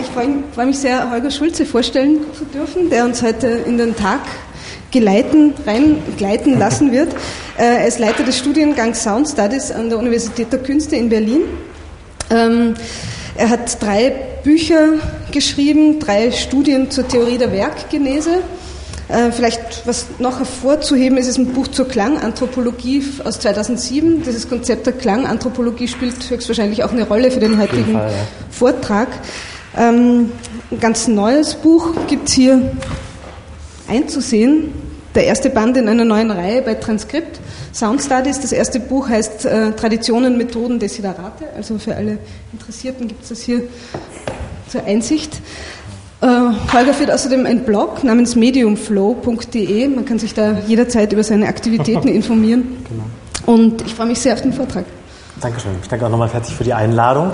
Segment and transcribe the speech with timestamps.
[0.00, 4.20] Ich freue mich sehr, Holger Schulze vorstellen zu dürfen, der uns heute in den Tag
[4.90, 7.12] geleiten, reingleiten lassen wird.
[7.58, 11.42] Äh, er ist Leiter des Studiengangs Sound Studies an der Universität der Künste in Berlin.
[12.30, 12.74] Ähm,
[13.36, 14.94] er hat drei Bücher
[15.30, 18.38] geschrieben, drei Studien zur Theorie der Werkgenese.
[19.08, 24.22] Äh, vielleicht was noch hervorzuheben ist, ist ein Buch zur Klanganthropologie aus 2007.
[24.22, 28.26] Dieses Konzept der Klanganthropologie spielt höchstwahrscheinlich auch eine Rolle für den heutigen Fall, ja.
[28.50, 29.08] Vortrag.
[29.76, 30.30] Ähm,
[30.70, 32.72] ein ganz neues Buch gibt es hier
[33.88, 34.72] einzusehen.
[35.14, 37.40] Der erste Band in einer neuen Reihe bei Transkript.
[37.74, 41.48] Sound Studies, das erste Buch heißt äh, Traditionen, Methoden, Desiderate.
[41.56, 42.18] Also für alle
[42.52, 43.62] Interessierten gibt es das hier
[44.68, 45.40] zur Einsicht.
[46.20, 46.26] Äh,
[46.72, 49.88] Holger führt außerdem einen Blog namens mediumflow.de.
[49.88, 52.84] Man kann sich da jederzeit über seine Aktivitäten informieren.
[52.88, 53.54] Genau.
[53.54, 54.84] Und ich freue mich sehr auf den Vortrag.
[55.40, 55.72] Dankeschön.
[55.82, 57.32] Ich danke auch nochmal herzlich für die Einladung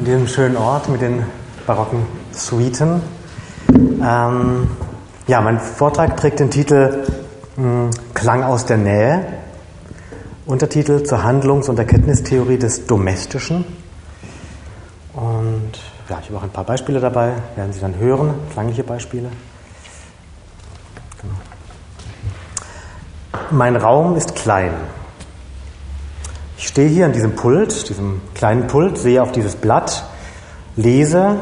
[0.00, 1.26] an diesem schönen Ort mit den
[1.66, 3.02] barocken Suiten.
[3.68, 4.70] Ähm,
[5.26, 7.04] ja, mein Vortrag trägt den Titel
[7.56, 9.26] hm, Klang aus der Nähe.
[10.46, 13.66] Untertitel zur Handlungs- und Erkenntnistheorie des Domestischen.
[15.12, 15.72] Und
[16.08, 19.28] ja, ich habe auch ein paar Beispiele dabei, werden Sie dann hören, klangliche Beispiele.
[21.20, 21.34] Genau.
[23.50, 24.72] Mein Raum ist klein.
[26.60, 30.04] Ich stehe hier an diesem Pult, diesem kleinen Pult, sehe auf dieses Blatt,
[30.76, 31.36] lese,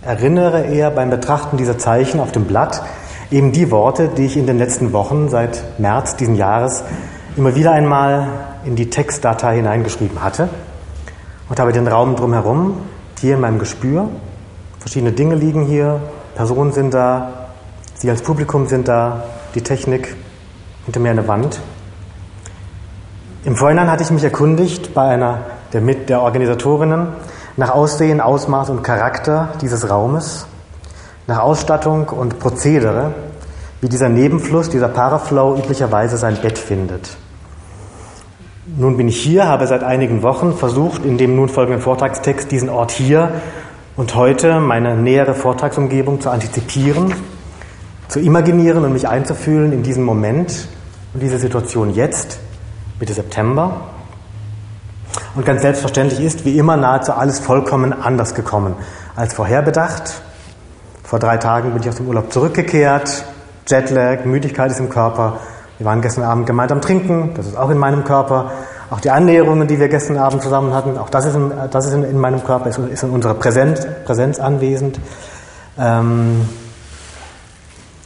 [0.00, 2.82] erinnere eher beim Betrachten dieser Zeichen auf dem Blatt
[3.30, 6.84] eben die Worte, die ich in den letzten Wochen seit März diesen Jahres
[7.36, 8.28] immer wieder einmal
[8.64, 10.48] in die Textdatei hineingeschrieben hatte
[11.50, 12.78] und habe den Raum drumherum,
[13.20, 14.08] hier in meinem Gespür,
[14.78, 16.00] verschiedene Dinge liegen hier,
[16.34, 17.50] Personen sind da,
[17.92, 20.16] Sie als Publikum sind da, die Technik,
[20.86, 21.60] hinter mir eine Wand
[23.46, 25.38] im Vorhinein hatte ich mich erkundigt bei einer
[25.72, 27.10] der, mit der Organisatorinnen
[27.56, 30.48] nach Aussehen, Ausmaß und Charakter dieses Raumes,
[31.28, 33.14] nach Ausstattung und Prozedere,
[33.80, 37.16] wie dieser Nebenfluss, dieser Paraflow üblicherweise sein Bett findet.
[38.66, 42.68] Nun bin ich hier, habe seit einigen Wochen versucht, in dem nun folgenden Vortragstext diesen
[42.68, 43.30] Ort hier
[43.96, 47.14] und heute meine nähere Vortragsumgebung zu antizipieren,
[48.08, 50.66] zu imaginieren und mich einzufühlen in diesen Moment
[51.14, 52.40] und diese Situation jetzt,
[52.98, 53.72] Mitte September.
[55.34, 58.74] Und ganz selbstverständlich ist wie immer nahezu alles vollkommen anders gekommen
[59.14, 60.22] als vorherbedacht.
[61.04, 63.24] Vor drei Tagen bin ich aus dem Urlaub zurückgekehrt.
[63.66, 65.40] Jetlag, Müdigkeit ist im Körper.
[65.78, 68.50] Wir waren gestern Abend gemeinsam trinken, das ist auch in meinem Körper.
[68.88, 71.92] Auch die Annäherungen, die wir gestern Abend zusammen hatten, auch das ist in, das ist
[71.92, 74.98] in, in meinem Körper, ist, ist in unserer Präsenz, Präsenz anwesend.
[75.78, 76.48] Ähm,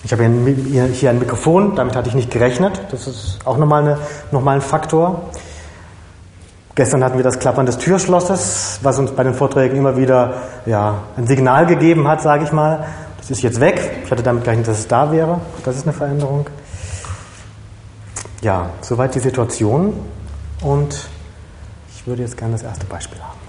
[0.02, 2.80] ich habe hier ein Mikrofon, damit hatte ich nicht gerechnet.
[2.90, 3.98] Das ist auch nochmal, eine,
[4.30, 5.30] nochmal ein Faktor.
[6.74, 10.34] Gestern hatten wir das Klappern des Türschlosses, was uns bei den Vorträgen immer wieder
[10.64, 12.86] ja, ein Signal gegeben hat, sage ich mal.
[13.18, 14.02] Das ist jetzt weg.
[14.04, 15.40] Ich hatte damit gerechnet, dass es da wäre.
[15.64, 16.46] Das ist eine Veränderung.
[18.40, 19.92] Ja, soweit die Situation.
[20.62, 21.08] Und
[21.94, 23.39] ich würde jetzt gerne das erste Beispiel haben.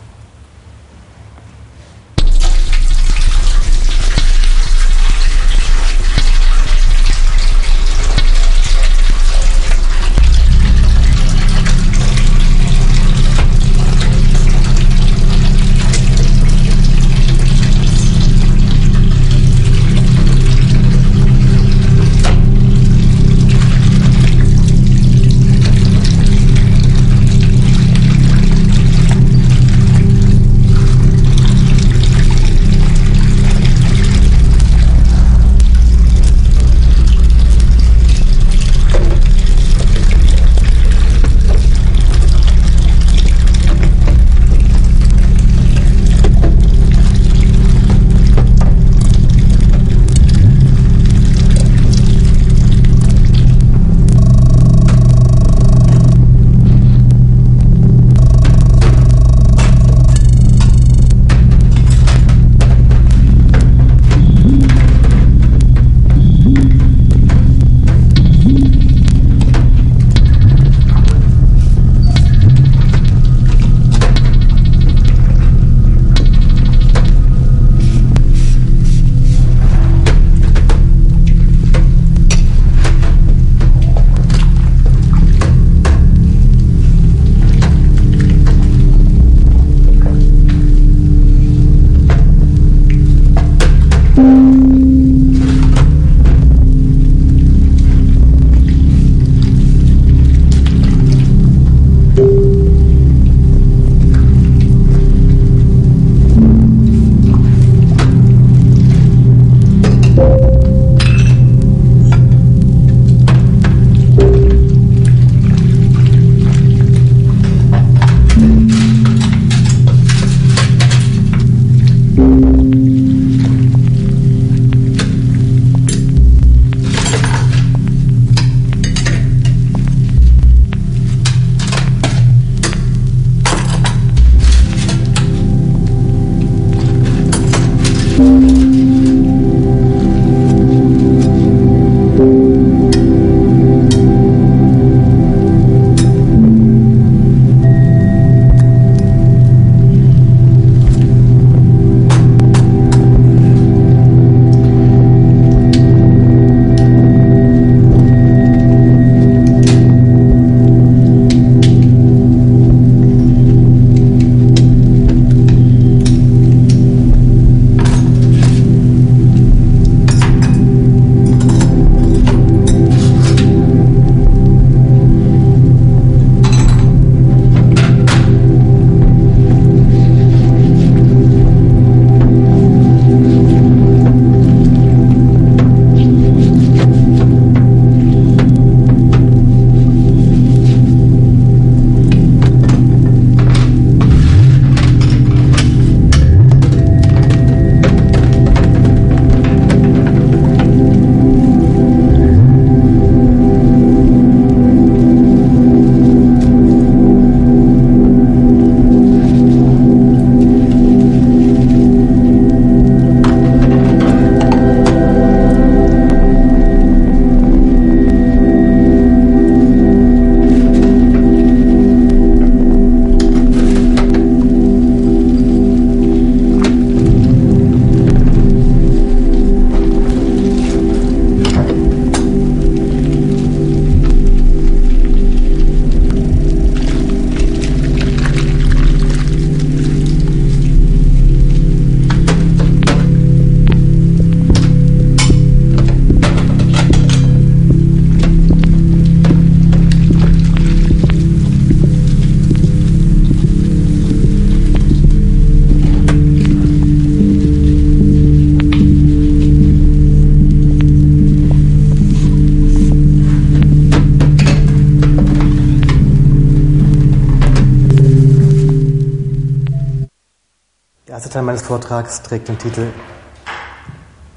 [272.11, 272.87] Vortrags trägt den Titel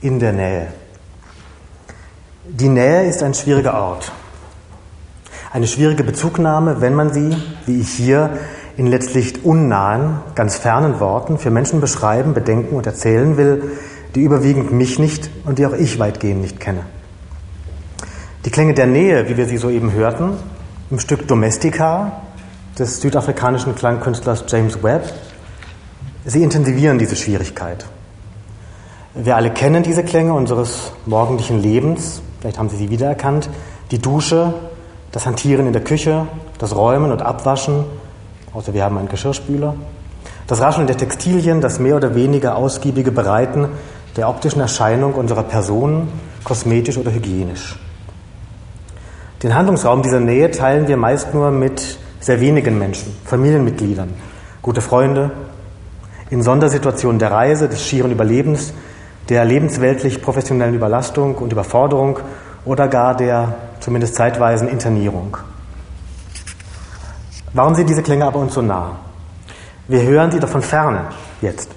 [0.01, 0.69] In der Nähe.
[2.49, 4.13] Die Nähe ist ein schwieriger Ort.
[5.53, 7.37] Eine schwierige Bezugnahme, wenn man sie,
[7.67, 8.39] wie ich hier,
[8.77, 13.73] in letztlich unnahen, ganz fernen Worten für Menschen beschreiben, bedenken und erzählen will,
[14.15, 16.81] die überwiegend mich nicht und die auch ich weitgehend nicht kenne.
[18.45, 20.37] Die Klänge der Nähe, wie wir sie soeben hörten,
[20.91, 22.23] im Stück Domestica
[22.79, 25.05] des südafrikanischen Klangkünstlers James Webb,
[26.27, 27.85] Sie intensivieren diese Schwierigkeit.
[29.15, 33.51] Wir alle kennen diese Klänge unseres morgendlichen Lebens, vielleicht haben Sie sie wiedererkannt,
[33.91, 34.55] die Dusche,
[35.13, 36.27] das Hantieren in der Küche,
[36.59, 37.85] das Räumen und Abwaschen,
[38.55, 39.75] außer wir haben einen Geschirrspüler,
[40.47, 43.69] das Rascheln der Textilien, das mehr oder weniger ausgiebige Bereiten
[44.17, 46.09] der optischen Erscheinung unserer Person,
[46.43, 47.79] kosmetisch oder hygienisch.
[49.43, 54.09] Den Handlungsraum dieser Nähe teilen wir meist nur mit sehr wenigen Menschen, Familienmitgliedern,
[54.63, 55.31] gute Freunde,
[56.31, 58.73] in Sondersituationen der Reise, des schieren Überlebens,
[59.29, 62.19] der lebensweltlich professionellen Überlastung und Überforderung
[62.65, 65.37] oder gar der zumindest zeitweisen Internierung.
[67.53, 68.97] Warum sind diese Klänge aber uns so nah?
[69.87, 71.03] Wir hören sie doch von ferne
[71.41, 71.71] jetzt.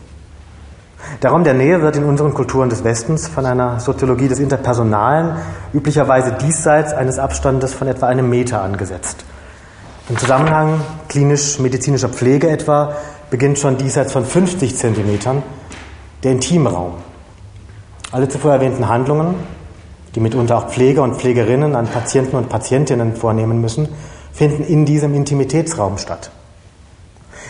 [1.21, 5.37] Der Raum der Nähe wird in unseren Kulturen des Westens von einer Soziologie des Interpersonalen
[5.73, 9.23] üblicherweise diesseits eines Abstandes von etwa einem Meter angesetzt.
[10.09, 12.95] Im Zusammenhang klinisch-medizinischer Pflege etwa
[13.29, 15.43] beginnt schon diesseits von 50 Zentimetern
[16.23, 16.93] der Intimraum.
[18.11, 19.35] Alle zuvor erwähnten Handlungen,
[20.15, 23.89] die mitunter auch Pfleger und Pflegerinnen an Patienten und Patientinnen vornehmen müssen,
[24.31, 26.31] finden in diesem Intimitätsraum statt.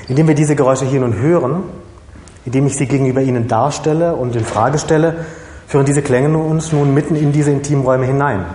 [0.07, 1.63] Indem wir diese Geräusche hier nun hören,
[2.46, 5.25] indem ich sie gegenüber Ihnen darstelle und in Frage stelle,
[5.67, 8.46] führen diese Klänge uns nun mitten in diese Intimräume hinein,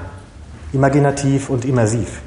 [0.73, 2.23] imaginativ und immersiv.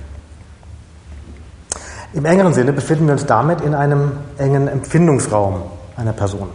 [2.16, 5.64] Im engeren Sinne befinden wir uns damit in einem engen Empfindungsraum
[5.98, 6.48] einer Person.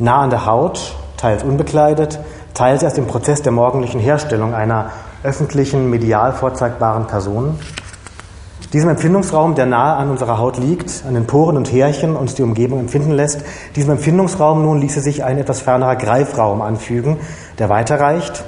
[0.00, 2.18] Nah an der Haut, teils unbekleidet,
[2.54, 4.90] teils erst im Prozess der morgendlichen Herstellung einer
[5.22, 7.56] öffentlichen, medial vorzeigbaren Person.
[8.72, 12.42] Diesem Empfindungsraum, der nahe an unserer Haut liegt, an den Poren und Härchen uns die
[12.42, 13.42] Umgebung empfinden lässt,
[13.76, 17.18] diesem Empfindungsraum nun ließe sich ein etwas fernerer Greifraum anfügen,
[17.60, 18.44] der weiterreicht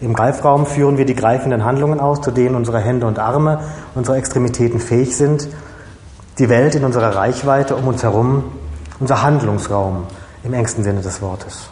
[0.00, 3.60] im Greifraum führen wir die greifenden Handlungen aus, zu denen unsere Hände und Arme,
[3.94, 5.48] unsere Extremitäten fähig sind.
[6.38, 8.44] Die Welt in unserer Reichweite um uns herum,
[8.98, 10.04] unser Handlungsraum
[10.42, 11.68] im engsten Sinne des Wortes.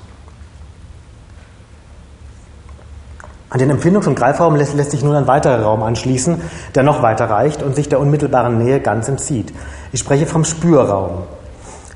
[3.50, 6.42] An den Empfindungs- und Greifraum lässt, lässt, sich nun ein weiterer Raum anschließen,
[6.74, 9.54] der noch weiter reicht und sich der unmittelbaren Nähe ganz entzieht.
[9.90, 11.22] Ich spreche vom Spürraum.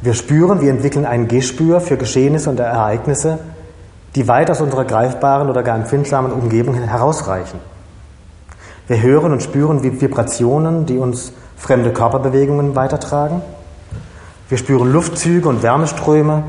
[0.00, 3.38] Wir spüren, wir entwickeln ein Gespür für Geschehnisse und Ereignisse,
[4.14, 7.60] die weit aus unserer greifbaren oder gar empfindsamen Umgebung herausreichen.
[8.88, 13.42] Wir hören und spüren Vibrationen, die uns fremde Körperbewegungen weitertragen.
[14.48, 16.42] Wir spüren Luftzüge und Wärmeströme,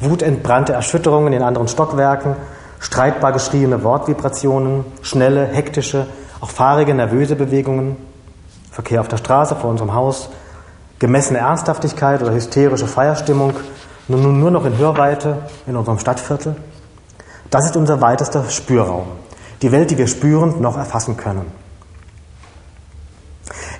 [0.00, 2.36] wutentbrannte Erschütterungen in anderen Stockwerken,
[2.78, 6.06] streitbar geschriebene Wortvibrationen, schnelle, hektische,
[6.40, 7.96] auch fahrige, nervöse Bewegungen,
[8.70, 10.28] Verkehr auf der Straße vor unserem Haus,
[10.98, 13.54] gemessene Ernsthaftigkeit oder hysterische Feierstimmung,
[14.08, 16.56] nun nur noch in Hörweite in unserem Stadtviertel.
[17.52, 19.08] Das ist unser weitester Spürraum,
[19.60, 21.44] die Welt, die wir spürend noch erfassen können.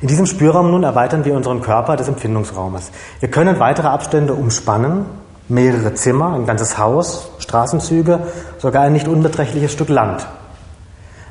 [0.02, 2.90] In diesem Spürraum nun erweitern wir unseren Körper des Empfindungsraumes.
[3.20, 5.06] Wir können weitere Abstände umspannen,
[5.48, 8.20] mehrere Zimmer, ein ganzes Haus, Straßenzüge,
[8.58, 10.26] sogar ein nicht unbeträchtliches Stück Land.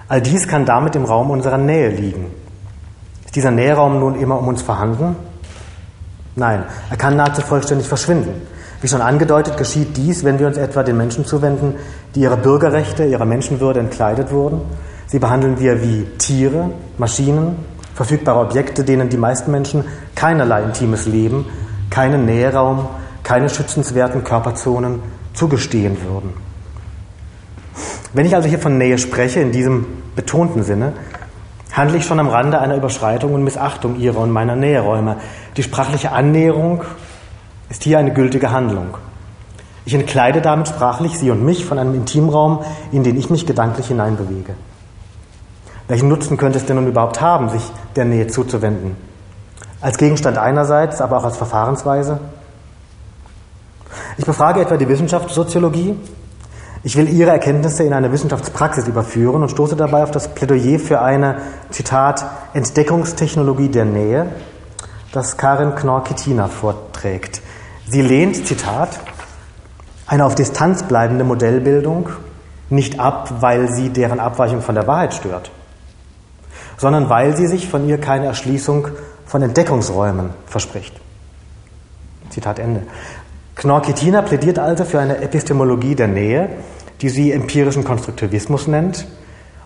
[0.07, 2.31] All dies kann damit im Raum unserer Nähe liegen.
[3.23, 5.15] Ist dieser Nähraum nun immer um uns vorhanden?
[6.35, 8.33] Nein, er kann nahezu vollständig verschwinden.
[8.81, 11.75] Wie schon angedeutet, geschieht dies, wenn wir uns etwa den Menschen zuwenden,
[12.15, 14.61] die ihrer Bürgerrechte, ihrer Menschenwürde entkleidet wurden.
[15.05, 17.57] Sie behandeln wir wie Tiere, Maschinen,
[17.93, 19.83] verfügbare Objekte, denen die meisten Menschen
[20.15, 21.45] keinerlei intimes Leben,
[21.91, 22.87] keinen Nähraum,
[23.23, 24.99] keine schützenswerten Körperzonen
[25.33, 26.33] zugestehen würden.
[28.13, 29.85] Wenn ich also hier von Nähe spreche, in diesem
[30.15, 30.93] betonten Sinne,
[31.71, 35.17] handle ich schon am Rande einer Überschreitung und Missachtung ihrer und meiner Näheräume.
[35.55, 36.83] Die sprachliche Annäherung
[37.71, 38.97] ist hier eine gültige Handlung.
[39.85, 42.59] Ich entkleide damit sprachlich Sie und mich von einem Intimraum,
[42.91, 44.53] in den ich mich gedanklich hineinbewege.
[45.87, 47.63] Welchen Nutzen könnte es denn nun überhaupt haben, sich
[47.95, 48.97] der Nähe zuzuwenden?
[49.79, 52.19] Als Gegenstand einerseits, aber auch als Verfahrensweise?
[54.17, 55.95] Ich befrage etwa die Wissenschaftssoziologie.
[56.83, 61.01] Ich will ihre Erkenntnisse in eine Wissenschaftspraxis überführen und stoße dabei auf das Plädoyer für
[61.01, 61.37] eine,
[61.69, 64.27] Zitat, Entdeckungstechnologie der Nähe,
[65.13, 67.41] das Karin Knorr-Kittina vorträgt.
[67.91, 69.01] Sie lehnt, Zitat,
[70.07, 72.07] eine auf Distanz bleibende Modellbildung
[72.69, 75.51] nicht ab, weil sie deren Abweichung von der Wahrheit stört,
[76.77, 78.87] sondern weil sie sich von ihr keine Erschließung
[79.25, 81.01] von Entdeckungsräumen verspricht.
[82.29, 82.83] Zitat Ende.
[83.55, 86.47] Knorr-Kittina plädiert also für eine Epistemologie der Nähe,
[87.01, 89.05] die sie empirischen Konstruktivismus nennt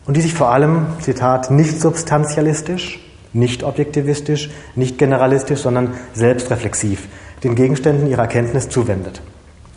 [0.08, 3.00] und die sich vor allem, Zitat, nicht substantialistisch,
[3.34, 7.08] nicht objektivistisch, nicht generalistisch, sondern selbstreflexiv
[7.46, 9.22] den Gegenständen ihrer Erkenntnis zuwendet.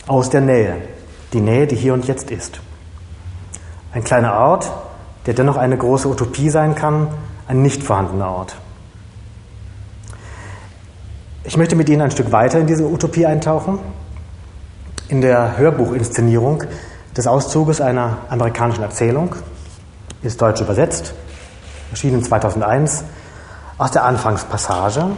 [0.06, 0.76] Aus der Nähe,
[1.34, 2.60] die Nähe, die hier und jetzt ist.
[3.92, 4.72] Ein kleiner Ort,
[5.26, 7.08] der dennoch eine große Utopie sein kann,
[7.46, 8.56] ein nicht vorhandener Ort.
[11.44, 13.78] Ich möchte mit Ihnen ein Stück weiter in diese Utopie eintauchen.
[15.08, 16.64] In der Hörbuchinszenierung
[17.14, 19.34] des Auszuges einer amerikanischen Erzählung,
[20.22, 21.12] ist deutsch übersetzt,
[21.90, 23.04] erschienen 2001,
[23.76, 25.10] aus der Anfangspassage,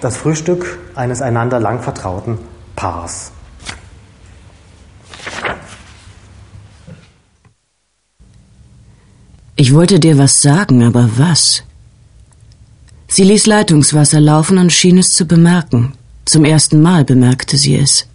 [0.00, 2.38] das Frühstück eines einander lang vertrauten
[2.76, 3.32] Paars.
[9.56, 11.62] Ich wollte dir was sagen, aber was?
[13.08, 15.92] Sie ließ Leitungswasser laufen und schien es zu bemerken.
[16.24, 18.06] Zum ersten Mal bemerkte sie es.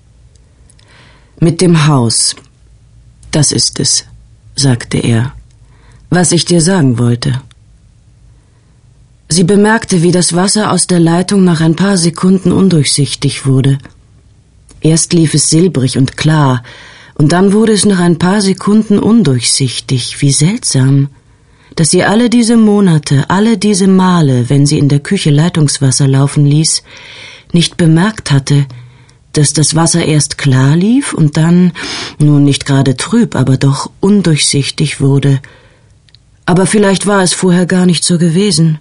[1.40, 2.36] Mit dem Haus.
[3.30, 4.06] Das ist es,
[4.56, 5.34] sagte er,
[6.10, 7.42] was ich dir sagen wollte.
[9.36, 13.80] Sie bemerkte, wie das Wasser aus der Leitung nach ein paar Sekunden undurchsichtig wurde.
[14.80, 16.64] Erst lief es silbrig und klar,
[17.16, 20.22] und dann wurde es nach ein paar Sekunden undurchsichtig.
[20.22, 21.10] Wie seltsam
[21.76, 26.46] dass sie alle diese Monate, alle diese Male, wenn sie in der Küche Leitungswasser laufen
[26.46, 26.84] ließ,
[27.52, 28.66] nicht bemerkt hatte,
[29.34, 31.74] dass das Wasser erst klar lief und dann,
[32.18, 35.42] nun nicht gerade trüb, aber doch undurchsichtig wurde.
[36.46, 38.80] Aber vielleicht war es vorher gar nicht so gewesen,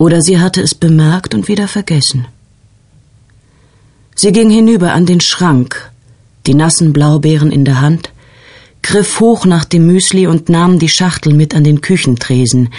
[0.00, 2.26] oder sie hatte es bemerkt und wieder vergessen.
[4.14, 5.90] Sie ging hinüber an den Schrank,
[6.46, 8.10] die nassen Blaubeeren in der Hand,
[8.80, 12.70] griff hoch nach dem Müsli und nahm die Schachtel mit an den Küchentresen,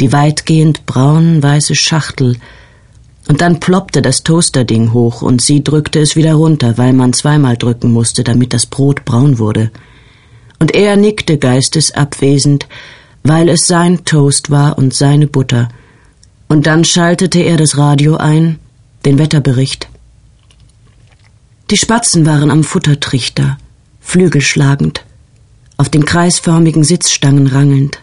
[0.00, 2.38] die weitgehend braun-weiße Schachtel,
[3.28, 7.58] und dann ploppte das Toasterding hoch und sie drückte es wieder runter, weil man zweimal
[7.58, 9.70] drücken musste, damit das Brot braun wurde.
[10.58, 12.66] Und er nickte geistesabwesend,
[13.22, 15.68] weil es sein Toast war und seine Butter.
[16.50, 18.58] Und dann schaltete er das Radio ein,
[19.04, 19.86] den Wetterbericht.
[21.70, 23.56] Die Spatzen waren am Futtertrichter,
[24.00, 25.04] flügelschlagend
[25.76, 28.00] auf den kreisförmigen Sitzstangen rangelnd.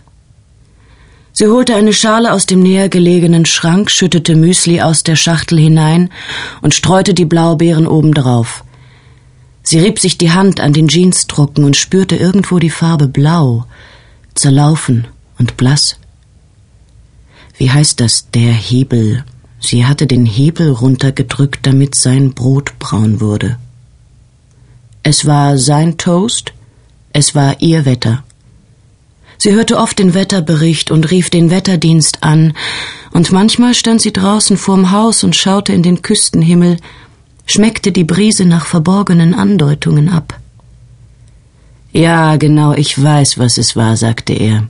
[1.34, 6.10] Sie holte eine Schale aus dem näher gelegenen Schrank, schüttete Müsli aus der Schachtel hinein
[6.62, 8.64] und streute die Blaubeeren obendrauf.
[9.62, 13.66] Sie rieb sich die Hand an den Jeansdrucken und spürte irgendwo die Farbe blau,
[14.36, 15.06] zerlaufen
[15.38, 15.98] und blass.
[17.58, 19.24] Wie heißt das, der Hebel?
[19.60, 23.58] Sie hatte den Hebel runtergedrückt, damit sein Brot braun wurde.
[25.04, 26.54] Es war sein Toast,
[27.14, 28.24] es war ihr Wetter.
[29.40, 32.54] Sie hörte oft den Wetterbericht und rief den Wetterdienst an,
[33.12, 36.78] und manchmal stand sie draußen vorm Haus und schaute in den Küstenhimmel,
[37.46, 40.40] schmeckte die Brise nach verborgenen Andeutungen ab.
[41.94, 44.68] Ja, genau, ich weiß, was es war, sagte er.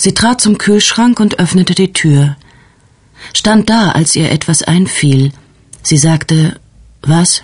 [0.00, 2.36] Sie trat zum Kühlschrank und öffnete die Tür,
[3.34, 5.32] stand da, als ihr etwas einfiel.
[5.82, 6.58] Sie sagte
[7.02, 7.42] Was?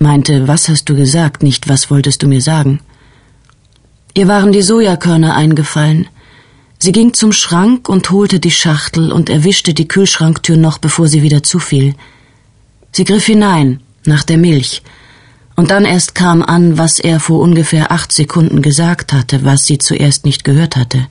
[0.00, 2.80] meinte, was hast du gesagt, nicht was wolltest du mir sagen?
[4.12, 6.08] Ihr waren die Sojakörner eingefallen.
[6.80, 11.22] Sie ging zum Schrank und holte die Schachtel und erwischte die Kühlschranktür noch, bevor sie
[11.22, 11.94] wieder zufiel.
[12.90, 14.82] Sie griff hinein, nach der Milch,
[15.54, 19.78] und dann erst kam an, was er vor ungefähr acht Sekunden gesagt hatte, was sie
[19.78, 21.06] zuerst nicht gehört hatte.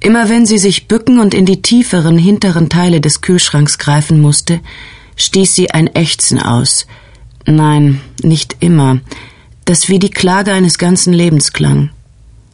[0.00, 4.60] Immer wenn sie sich bücken und in die tieferen, hinteren Teile des Kühlschranks greifen musste,
[5.16, 6.86] stieß sie ein Ächzen aus.
[7.46, 9.00] Nein, nicht immer
[9.70, 11.90] das wie die Klage eines ganzen Lebens klang.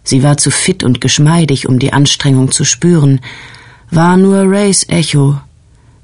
[0.05, 3.21] Sie war zu fit und geschmeidig, um die Anstrengung zu spüren,
[3.91, 5.41] war nur Rays Echo,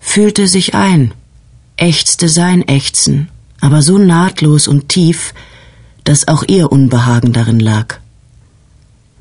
[0.01, 1.13] fühlte sich ein,
[1.77, 3.29] ächzte sein Ächzen,
[3.61, 5.35] aber so nahtlos und tief,
[6.05, 7.99] dass auch ihr Unbehagen darin lag.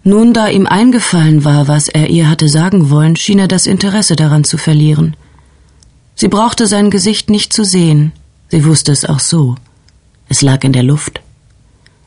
[0.04, 4.16] Nun, da ihm eingefallen war, was er ihr hatte sagen wollen, schien er das Interesse
[4.16, 5.16] daran zu verlieren.
[6.16, 8.12] Sie brauchte sein Gesicht nicht zu sehen,
[8.50, 9.56] sie wusste es auch so.
[10.28, 11.22] Es lag in der Luft.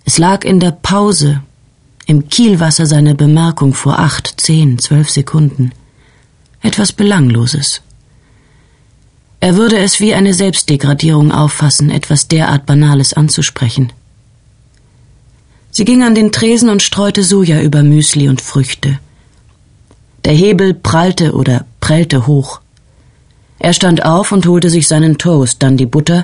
[0.05, 1.43] Es lag in der Pause,
[2.07, 5.73] im Kielwasser seiner Bemerkung vor acht, zehn, zwölf Sekunden.
[6.63, 7.81] Etwas Belangloses.
[9.41, 13.93] Er würde es wie eine Selbstdegradierung auffassen, etwas derart Banales anzusprechen.
[15.77, 19.01] Sie ging an den Tresen und streute Soja über Müsli und Früchte.
[20.25, 22.61] Der Hebel prallte oder prellte hoch.
[23.59, 26.23] Er stand auf und holte sich seinen Toast, dann die Butter,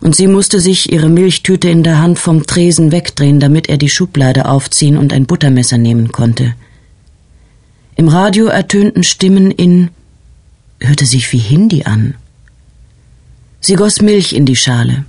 [0.00, 3.88] und sie musste sich ihre Milchtüte in der Hand vom Tresen wegdrehen, damit er die
[3.88, 6.54] Schublade aufziehen und ein Buttermesser nehmen konnte.
[7.96, 9.90] Im Radio ertönten Stimmen in
[10.78, 12.14] hörte sich wie Hindi an.
[13.58, 15.04] Sie goss Milch in die Schale.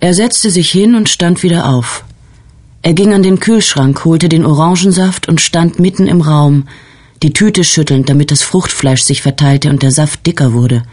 [0.00, 2.06] Er setzte sich hin und stand wieder auf.
[2.86, 6.68] Er ging an den Kühlschrank, holte den Orangensaft und stand mitten im Raum,
[7.20, 10.84] die Tüte schüttelnd, damit das Fruchtfleisch sich verteilte und der Saft dicker wurde.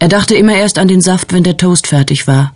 [0.00, 2.52] Er dachte immer erst an den Saft, wenn der Toast fertig war.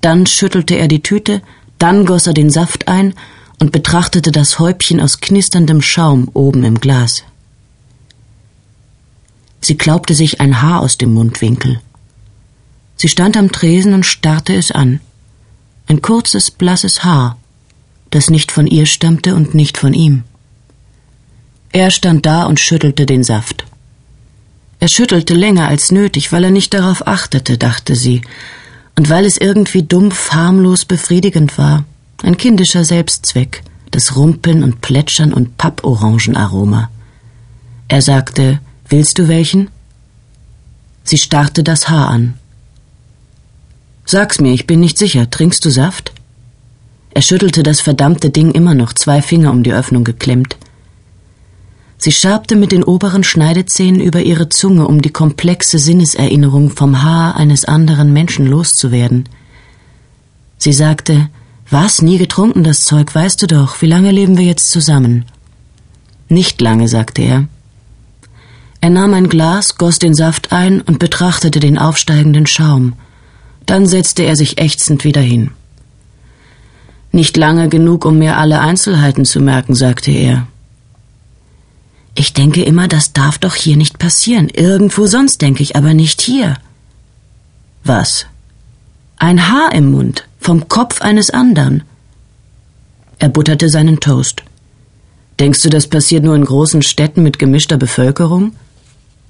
[0.00, 1.42] Dann schüttelte er die Tüte,
[1.78, 3.14] dann goss er den Saft ein
[3.60, 7.22] und betrachtete das Häubchen aus knisterndem Schaum oben im Glas.
[9.60, 11.80] Sie klaubte sich ein Haar aus dem Mundwinkel.
[12.96, 14.98] Sie stand am Tresen und starrte es an.
[15.86, 17.36] Ein kurzes, blasses Haar,
[18.10, 20.24] das nicht von ihr stammte und nicht von ihm.
[21.72, 23.64] Er stand da und schüttelte den Saft.
[24.78, 28.22] Er schüttelte länger als nötig, weil er nicht darauf achtete, dachte sie,
[28.96, 31.84] und weil es irgendwie dumpf, harmlos befriedigend war.
[32.22, 36.90] Ein kindischer Selbstzweck, das Rumpeln und Plätschern und Papporangenaroma.
[37.88, 39.68] Er sagte, Willst du welchen?
[41.02, 42.34] Sie starrte das Haar an.
[44.04, 45.28] Sag's mir, ich bin nicht sicher.
[45.28, 46.12] Trinkst du Saft?
[47.16, 50.58] Er schüttelte das verdammte Ding immer noch, zwei Finger um die Öffnung geklemmt.
[51.96, 57.36] Sie schabte mit den oberen Schneidezähnen über ihre Zunge, um die komplexe Sinneserinnerung vom Haar
[57.36, 59.30] eines anderen Menschen loszuwerden.
[60.58, 61.30] Sie sagte,
[61.70, 65.24] was, nie getrunken das Zeug, weißt du doch, wie lange leben wir jetzt zusammen?
[66.28, 67.48] Nicht lange, sagte er.
[68.82, 72.92] Er nahm ein Glas, goss den Saft ein und betrachtete den aufsteigenden Schaum.
[73.64, 75.52] Dann setzte er sich ächzend wieder hin.
[77.16, 80.46] Nicht lange genug, um mir alle Einzelheiten zu merken, sagte er.
[82.14, 84.50] Ich denke immer, das darf doch hier nicht passieren.
[84.50, 86.58] Irgendwo sonst denke ich, aber nicht hier.
[87.84, 88.26] Was?
[89.16, 91.84] Ein Haar im Mund, vom Kopf eines anderen.
[93.18, 94.42] Er butterte seinen Toast.
[95.40, 98.52] Denkst du, das passiert nur in großen Städten mit gemischter Bevölkerung?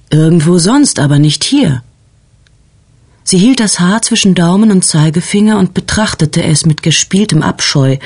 [0.09, 1.83] Irgendwo sonst, aber nicht hier.
[3.29, 7.97] Sie hielt das Haar zwischen Daumen und Zeigefinger und betrachtete es mit gespieltem Abscheu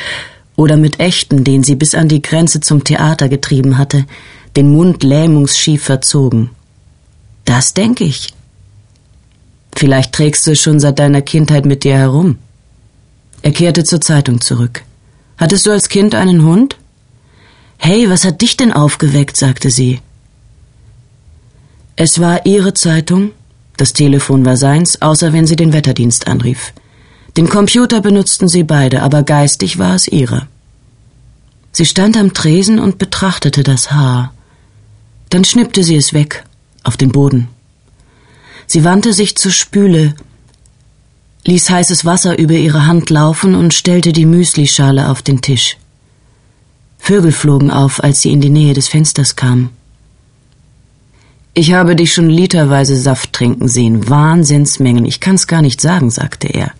[0.56, 4.08] oder mit echten, den sie bis an die Grenze zum Theater getrieben hatte,
[4.56, 6.50] den Mund lähmungsschief verzogen.
[7.46, 8.34] Das denke ich.
[9.76, 12.40] Vielleicht trägst du es schon seit deiner Kindheit mit dir herum.
[13.44, 14.82] Er kehrte zur Zeitung zurück.
[15.38, 16.78] Hattest du als Kind einen Hund?
[17.78, 19.38] Hey, was hat dich denn aufgeweckt?
[19.38, 20.00] sagte sie.
[21.96, 23.34] Es war ihre Zeitung,
[23.82, 26.72] das Telefon war seins, außer wenn sie den Wetterdienst anrief.
[27.36, 30.48] Den Computer benutzten sie beide, aber geistig war es ihre.
[31.72, 34.36] Sie stand am Tresen und betrachtete das Haar.
[35.30, 36.44] Dann schnippte sie es weg,
[36.84, 37.48] auf den Boden.
[38.68, 40.14] Sie wandte sich zur Spüle,
[41.46, 45.78] ließ heißes Wasser über ihre Hand laufen und stellte die Müslischale auf den Tisch.
[47.00, 49.72] Vögel flogen auf, als sie in die Nähe des Fensters kam.
[51.54, 56.48] Ich habe dich schon literweise Saft trinken sehen, Wahnsinnsmengen, ich kann's gar nicht sagen, sagte
[56.48, 56.72] er.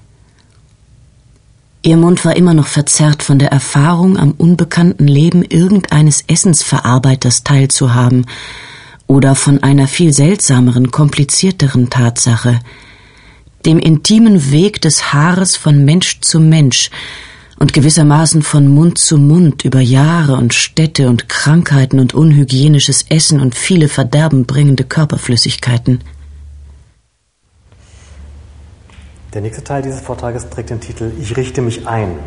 [1.84, 8.28] Ihr Mund war immer noch verzerrt von der Erfahrung, am unbekannten Leben irgendeines Essensverarbeiters teilzuhaben
[9.08, 12.60] oder von einer viel seltsameren, komplizierteren Tatsache,
[13.66, 16.92] dem intimen Weg des Haares von Mensch zu Mensch
[17.62, 23.40] und gewissermaßen von Mund zu Mund über Jahre und Städte und Krankheiten und unhygienisches Essen
[23.40, 26.04] und viele verderbenbringende Körperflüssigkeiten.
[29.36, 32.18] Der nächste Teil dieses Vortrages trägt den Titel Ich richte mich ein.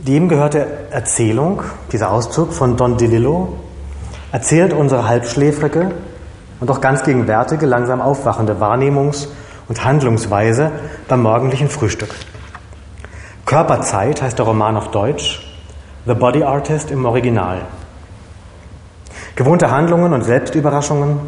[0.00, 3.56] Dem gehört der Erzählung, dieser Auszug von Don DeLillo,
[4.30, 5.92] erzählt unsere halbschläfrige
[6.60, 9.28] und doch ganz gegenwärtige, langsam aufwachende Wahrnehmungs-
[9.68, 10.70] und Handlungsweise
[11.08, 12.10] beim morgendlichen Frühstück.
[13.50, 15.44] Körperzeit heißt der Roman auf Deutsch,
[16.06, 17.62] The Body Artist im Original.
[19.34, 21.18] Gewohnte Handlungen und Selbstüberraschungen,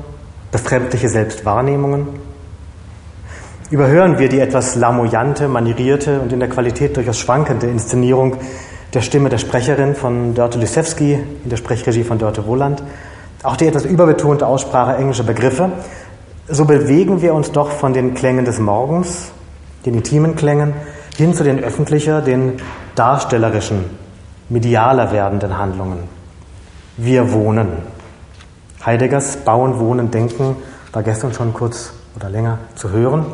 [0.52, 2.06] befremdliche Selbstwahrnehmungen,
[3.72, 8.37] überhören wir die etwas lamoyante, manierierte und in der Qualität durchaus schwankende Inszenierung
[8.94, 12.85] der Stimme der Sprecherin von Dörte Lysewski in der Sprechregie von Dörte Wohland,
[13.42, 15.72] auch die etwas überbetonte Aussprache englischer Begriffe,
[16.46, 19.32] so bewegen wir uns doch von den Klängen des Morgens,
[19.85, 20.74] den intimen Klängen,
[21.16, 22.55] hin zu den öffentlicher, den
[22.94, 23.85] darstellerischen,
[24.48, 26.01] medialer werdenden Handlungen.
[26.96, 27.68] Wir wohnen.
[28.85, 30.57] Heideggers Bauen, Wohnen, Denken
[30.92, 33.27] war gestern schon kurz oder länger zu hören.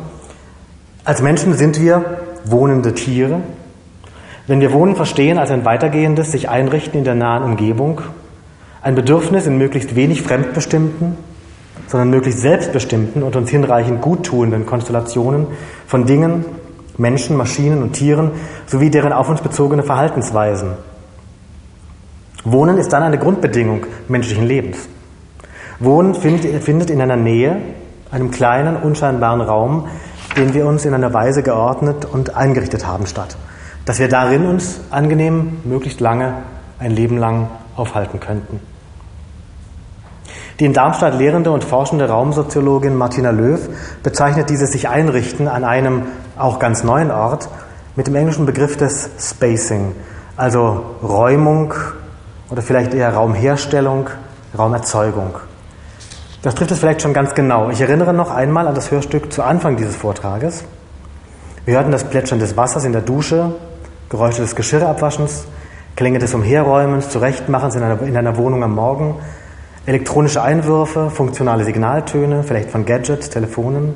[1.03, 3.41] Als Menschen sind wir wohnende Tiere.
[4.47, 8.01] Wenn wir Wohnen verstehen als ein weitergehendes sich einrichten in der nahen Umgebung,
[8.81, 11.17] ein Bedürfnis in möglichst wenig fremdbestimmten,
[11.87, 15.47] sondern möglichst selbstbestimmten und uns hinreichend guttuenden Konstellationen
[15.87, 16.45] von Dingen,
[16.99, 18.31] Menschen, Maschinen und Tieren
[18.67, 20.73] sowie deren auf uns bezogene Verhaltensweisen.
[22.43, 24.87] Wohnen ist dann eine Grundbedingung menschlichen Lebens.
[25.79, 27.57] Wohnen findet in einer Nähe,
[28.11, 29.87] einem kleinen, unscheinbaren Raum,
[30.37, 33.37] den wir uns in einer Weise geordnet und eingerichtet haben, statt.
[33.85, 36.33] Dass wir darin uns angenehm, möglichst lange,
[36.79, 38.59] ein Leben lang aufhalten könnten.
[40.59, 43.69] Die in Darmstadt lehrende und forschende Raumsoziologin Martina Löw
[44.03, 46.03] bezeichnet dieses sich einrichten an einem
[46.37, 47.47] auch ganz neuen Ort
[47.95, 49.93] mit dem englischen Begriff des Spacing,
[50.35, 51.73] also Räumung
[52.49, 54.09] oder vielleicht eher Raumherstellung,
[54.57, 55.35] Raumerzeugung.
[56.41, 57.69] Das trifft es vielleicht schon ganz genau.
[57.69, 60.65] Ich erinnere noch einmal an das Hörstück zu Anfang dieses Vortrages.
[61.63, 63.53] Wir hörten das Plätschern des Wassers in der Dusche,
[64.09, 65.45] Geräusche des Geschirrabwaschens,
[65.95, 69.15] Klänge des Umherräumens, Zurechtmachens in einer, in einer Wohnung am Morgen,
[69.89, 73.95] elektronische Einwürfe, funktionale Signaltöne, vielleicht von Gadgets, Telefonen.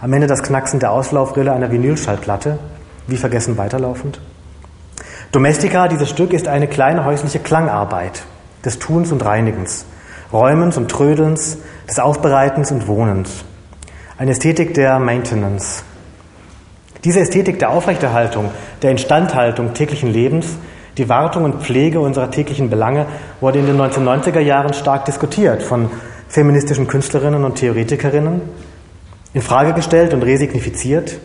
[0.00, 2.58] Am Ende das Knacksen der Auslaufrille einer Vinylschallplatte,
[3.06, 4.20] wie vergessen weiterlaufend.
[5.30, 8.24] Domestica, dieses Stück, ist eine kleine häusliche Klangarbeit
[8.64, 9.86] des Tuns und Reinigens.
[10.32, 13.44] Räumens und Trödelns, des Aufbereitens und Wohnens.
[14.18, 15.84] Eine Ästhetik der Maintenance.
[17.04, 18.50] Diese Ästhetik der Aufrechterhaltung,
[18.82, 20.46] der Instandhaltung täglichen Lebens,
[20.98, 23.06] die Wartung und Pflege unserer täglichen Belange
[23.40, 25.90] wurde in den 1990er Jahren stark diskutiert von
[26.28, 28.42] feministischen Künstlerinnen und Theoretikerinnen,
[29.34, 31.18] in Frage gestellt und resignifiziert.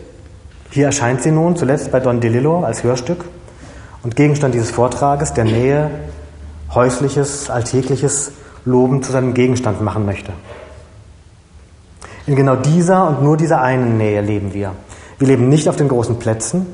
[0.70, 3.24] Hier erscheint sie nun zuletzt bei Don DeLillo als Hörstück
[4.02, 5.90] und Gegenstand dieses Vortrages der Nähe,
[6.74, 8.32] häusliches, alltägliches
[8.64, 10.32] Loben zu seinem Gegenstand machen möchte.
[12.26, 14.72] In genau dieser und nur dieser einen Nähe leben wir.
[15.18, 16.66] Wir leben nicht auf den großen Plätzen,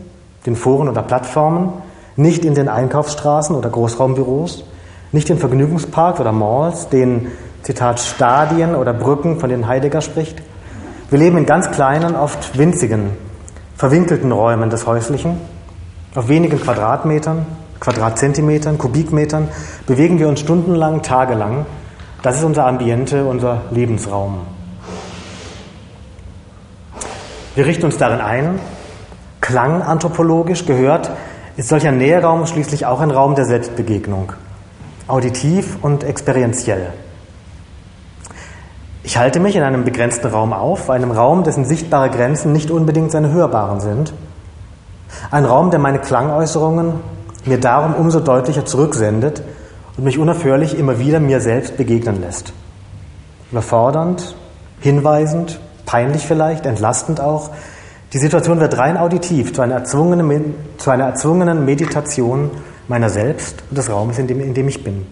[0.46, 1.72] den Foren oder Plattformen,
[2.16, 4.64] nicht in den Einkaufsstraßen oder Großraumbüros,
[5.12, 7.28] nicht in Vergnügungsparks oder Malls, den
[7.62, 10.42] Zitat Stadien oder Brücken, von denen Heidegger spricht.
[11.10, 13.10] Wir leben in ganz kleinen, oft winzigen,
[13.76, 15.40] verwinkelten Räumen des Häuslichen.
[16.14, 17.46] Auf wenigen Quadratmetern,
[17.80, 19.48] Quadratzentimetern, Kubikmetern
[19.86, 21.66] bewegen wir uns stundenlang, tagelang
[22.24, 24.46] das ist unser Ambiente, unser Lebensraum.
[27.54, 28.58] Wir richten uns darin ein.
[29.42, 31.10] Klanganthropologisch gehört,
[31.56, 34.32] ist solcher Näheraum schließlich auch ein Raum der Selbstbegegnung.
[35.06, 36.92] Auditiv und experientiell.
[39.02, 43.12] Ich halte mich in einem begrenzten Raum auf, einem Raum, dessen sichtbare Grenzen nicht unbedingt
[43.12, 44.14] seine hörbaren sind.
[45.30, 46.94] Ein Raum, der meine Klangäußerungen
[47.44, 49.42] mir darum umso deutlicher zurücksendet,
[49.96, 52.52] und mich unaufhörlich immer wieder mir selbst begegnen lässt.
[53.52, 54.34] Überfordernd,
[54.80, 57.50] hinweisend, peinlich vielleicht, entlastend auch.
[58.14, 62.52] Die Situation wird rein auditiv zu einer erzwungenen, zu einer erzwungenen Meditation
[62.86, 65.04] meiner selbst und des Raumes, in dem, in dem ich bin.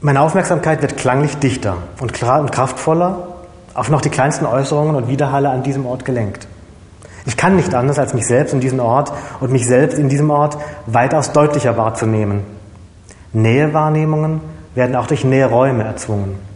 [0.00, 3.28] Meine Aufmerksamkeit wird klanglich dichter und kraftvoller
[3.74, 6.48] auf noch die kleinsten Äußerungen und Widerhalle an diesem Ort gelenkt.
[7.26, 10.30] Ich kann nicht anders, als mich selbst in diesem Ort und mich selbst in diesem
[10.30, 12.44] Ort weitaus deutlicher wahrzunehmen.
[13.34, 14.40] Nähewahrnehmungen
[14.74, 16.49] werden auch durch Nähräume erzwungen.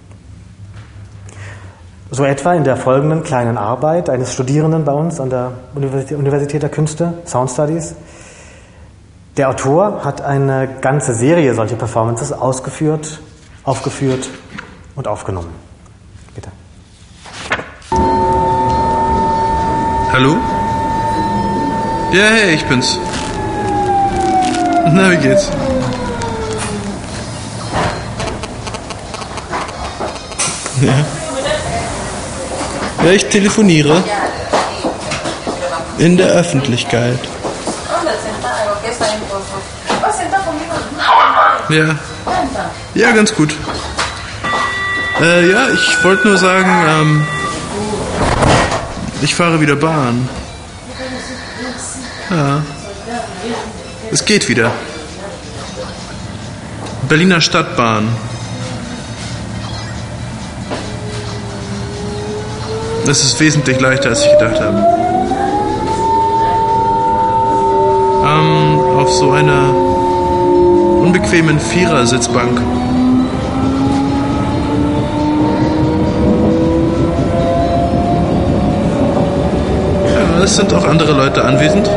[2.15, 6.71] So etwa in der folgenden kleinen Arbeit eines Studierenden bei uns an der Universität der
[6.71, 7.97] Künste, Sound Studies.
[9.37, 13.19] Der Autor hat eine ganze Serie solcher Performances ausgeführt,
[13.65, 14.31] aufgeführt
[14.95, 15.51] und aufgenommen.
[16.37, 16.51] Bitte.
[20.13, 20.37] Hallo?
[22.13, 22.97] Ja, hey, ich bin's.
[24.93, 25.51] Na, wie geht's?
[30.81, 31.24] Ja.
[33.05, 34.03] Ja, ich telefoniere.
[35.99, 37.19] In der Öffentlichkeit.
[41.69, 41.97] Ja.
[42.95, 43.55] Ja, ganz gut.
[45.21, 47.27] Äh, ja, ich wollte nur sagen, ähm,
[49.21, 50.29] ich fahre wieder Bahn.
[52.31, 52.63] Ja.
[54.11, 54.73] Es geht wieder.
[57.09, 58.09] Berliner Stadtbahn.
[63.07, 64.79] Das ist wesentlich leichter, als ich gedacht habe.
[68.25, 69.75] Ähm, auf so einer
[71.03, 72.59] unbequemen Vierersitzbank.
[80.15, 81.91] Ja, es sind auch andere Leute anwesend.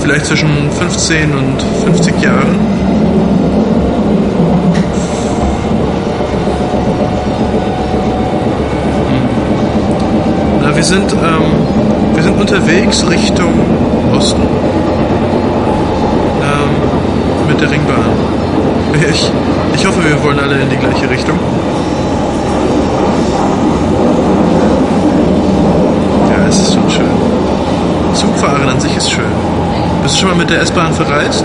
[0.00, 2.91] Vielleicht zwischen 15 und 50 Jahren.
[10.82, 11.44] Wir sind, ähm,
[12.12, 13.54] wir sind unterwegs Richtung
[14.12, 14.42] Osten.
[16.42, 18.10] Ähm, mit der Ringbahn.
[19.08, 19.30] Ich,
[19.74, 21.38] ich hoffe, wir wollen alle in die gleiche Richtung.
[26.30, 27.06] Ja, es ist schon schön.
[28.14, 29.24] Zugfahren an sich ist schön.
[30.02, 31.44] Bist du schon mal mit der S-Bahn verreist?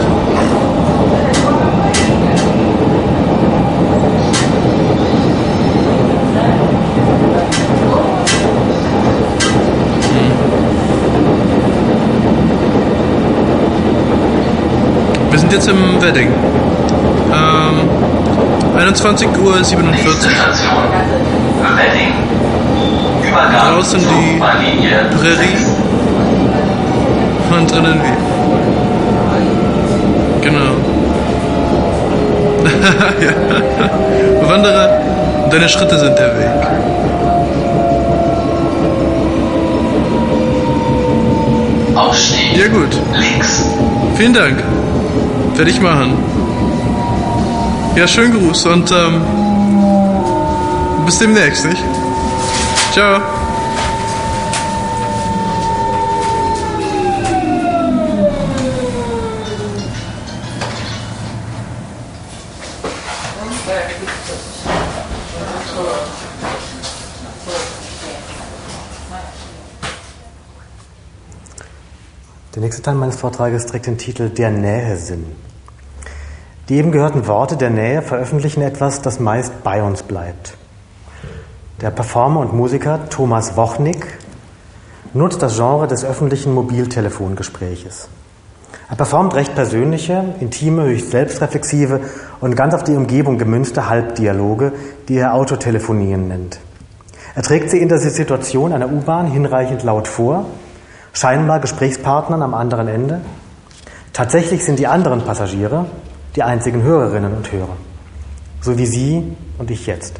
[15.49, 16.27] Sind jetzt im Wedding.
[17.31, 17.89] Ähm,
[18.77, 19.55] 21.47 Uhr.
[23.31, 25.57] Draußen die Prärie
[27.57, 28.15] und drinnen wie.
[30.45, 30.71] Genau.
[33.21, 33.31] ja.
[34.49, 34.89] Wanderer,
[35.49, 36.67] deine Schritte sind der Weg.
[41.95, 42.59] Aufstehen.
[42.59, 42.97] Ja gut.
[43.13, 43.63] Links.
[44.17, 44.63] Vielen Dank.
[45.57, 46.13] Werde ich machen.
[47.95, 49.21] Ja, schönen Gruß und ähm,
[51.03, 51.83] bis demnächst, nicht?
[52.91, 53.36] Ciao.
[72.87, 75.25] Der nächste Teil meines Vortrages trägt den Titel Der Nähesinn.
[76.69, 80.55] Die eben gehörten Worte der Nähe veröffentlichen etwas, das meist bei uns bleibt.
[81.81, 84.07] Der Performer und Musiker Thomas Wochnick
[85.13, 88.07] nutzt das Genre des öffentlichen Mobiltelefongespräches.
[88.89, 91.99] Er performt recht persönliche, intime, höchst selbstreflexive
[92.39, 94.71] und ganz auf die Umgebung gemünzte Halbdialoge,
[95.09, 96.59] die er Autotelefonien nennt.
[97.35, 100.45] Er trägt sie in der Situation einer U-Bahn hinreichend laut vor,
[101.17, 103.21] scheinbar Gesprächspartnern am anderen Ende.
[104.13, 105.85] Tatsächlich sind die anderen Passagiere,
[106.35, 107.75] die einzigen Hörerinnen und Hörer.
[108.61, 110.19] So wie Sie und ich jetzt.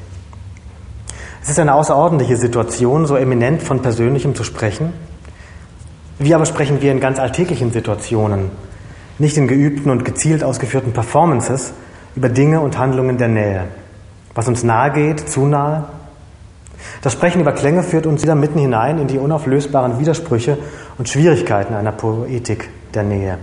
[1.43, 4.91] Es ist eine außerordentliche Situation, so eminent von Persönlichem zu sprechen.
[6.17, 8.49] Wie aber sprechen wir in ganz alltäglichen Situationen,
[9.19, 11.73] nicht in geübten und gezielt ausgeführten Performances
[12.15, 13.65] über Dinge und Handlungen der Nähe,
[14.33, 15.85] was uns nahe geht, zu nahe?
[17.01, 20.57] Das Sprechen über Klänge führt uns wieder mitten hinein in die unauflösbaren Widersprüche
[20.97, 23.37] und Schwierigkeiten einer Poetik der Nähe.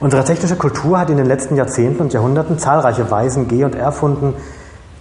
[0.00, 4.34] Unsere technische Kultur hat in den letzten Jahrzehnten und Jahrhunderten zahlreiche Weisen G und erfunden,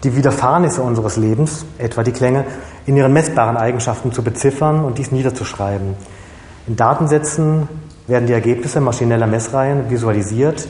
[0.03, 2.45] die Widerfahrnisse unseres Lebens, etwa die Klänge,
[2.85, 5.95] in ihren messbaren Eigenschaften zu beziffern und dies niederzuschreiben.
[6.67, 7.67] In Datensätzen
[8.07, 10.67] werden die Ergebnisse maschineller Messreihen visualisiert.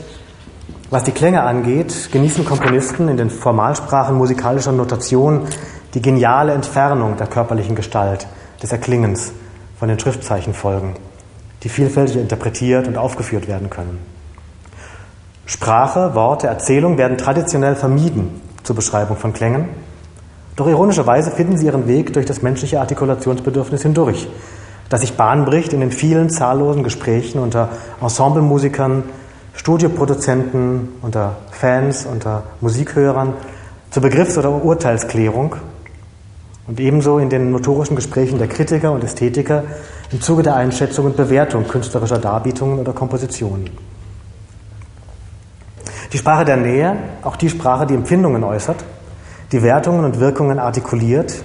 [0.90, 5.42] Was die Klänge angeht, genießen Komponisten in den Formalsprachen musikalischer Notation
[5.94, 8.26] die geniale Entfernung der körperlichen Gestalt,
[8.62, 9.32] des Erklingens
[9.78, 10.94] von den Schriftzeichen Schriftzeichenfolgen,
[11.62, 13.98] die vielfältig interpretiert und aufgeführt werden können.
[15.46, 19.68] Sprache, Worte, Erzählung werden traditionell vermieden zur Beschreibung von Klängen.
[20.56, 24.28] Doch ironischerweise finden sie ihren Weg durch das menschliche Artikulationsbedürfnis hindurch,
[24.88, 27.68] das sich Bahn bricht in den vielen zahllosen Gesprächen unter
[28.00, 29.02] Ensemblemusikern,
[29.52, 33.34] Studioproduzenten, unter Fans, unter Musikhörern
[33.90, 35.56] zur Begriffs- oder Urteilsklärung
[36.66, 39.64] und ebenso in den notorischen Gesprächen der Kritiker und Ästhetiker
[40.10, 43.70] im Zuge der Einschätzung und Bewertung künstlerischer Darbietungen oder Kompositionen.
[46.12, 48.84] Die Sprache der Nähe, auch die Sprache, die Empfindungen äußert,
[49.52, 51.42] die Wertungen und Wirkungen artikuliert,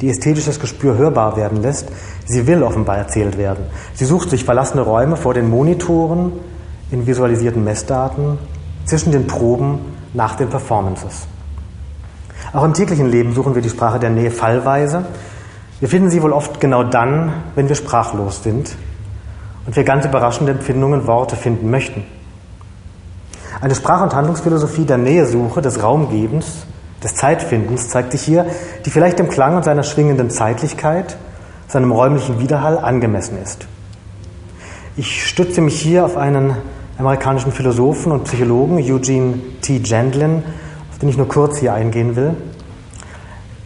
[0.00, 1.88] die ästhetisches Gespür hörbar werden lässt,
[2.24, 3.66] sie will offenbar erzählt werden.
[3.94, 6.32] Sie sucht sich verlassene Räume vor den Monitoren,
[6.90, 8.38] in visualisierten Messdaten,
[8.84, 9.78] zwischen den Proben,
[10.14, 11.26] nach den Performances.
[12.52, 15.06] Auch im täglichen Leben suchen wir die Sprache der Nähe fallweise.
[15.80, 18.76] Wir finden sie wohl oft genau dann, wenn wir sprachlos sind
[19.66, 22.04] und wir ganz überraschende Empfindungen, Worte finden möchten.
[23.62, 26.66] Eine Sprach- und Handlungsphilosophie der Nähesuche, des Raumgebens,
[27.02, 28.46] des Zeitfindens zeigt sich hier,
[28.84, 31.16] die vielleicht dem Klang und seiner schwingenden Zeitlichkeit,
[31.68, 33.66] seinem räumlichen Widerhall angemessen ist.
[34.96, 36.56] Ich stütze mich hier auf einen
[36.98, 39.78] amerikanischen Philosophen und Psychologen, Eugene T.
[39.78, 40.42] Gendlin,
[41.02, 42.34] den ich nur kurz hier eingehen will.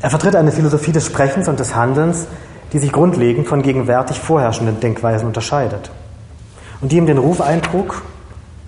[0.01, 2.27] Er vertritt eine Philosophie des Sprechens und des Handelns,
[2.73, 5.91] die sich grundlegend von gegenwärtig vorherrschenden Denkweisen unterscheidet
[6.81, 8.03] und die ihm den Ruf eintrug,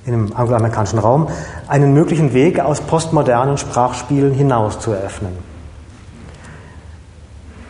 [0.04, 1.28] im angloamerikanischen Raum,
[1.66, 5.36] einen möglichen Weg aus postmodernen Sprachspielen hinaus zu eröffnen.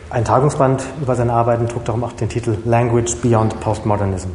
[0.09, 4.29] Ein Tagungsband über seine Arbeiten trug darum auch den Titel Language Beyond Postmodernism.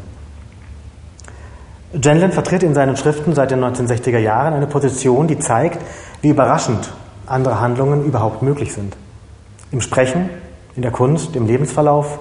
[1.94, 5.80] Genlin vertritt in seinen Schriften seit den 1960er Jahren eine Position, die zeigt,
[6.22, 6.92] wie überraschend
[7.26, 8.96] andere Handlungen überhaupt möglich sind.
[9.70, 10.28] Im Sprechen,
[10.76, 12.18] in der Kunst, im Lebensverlauf,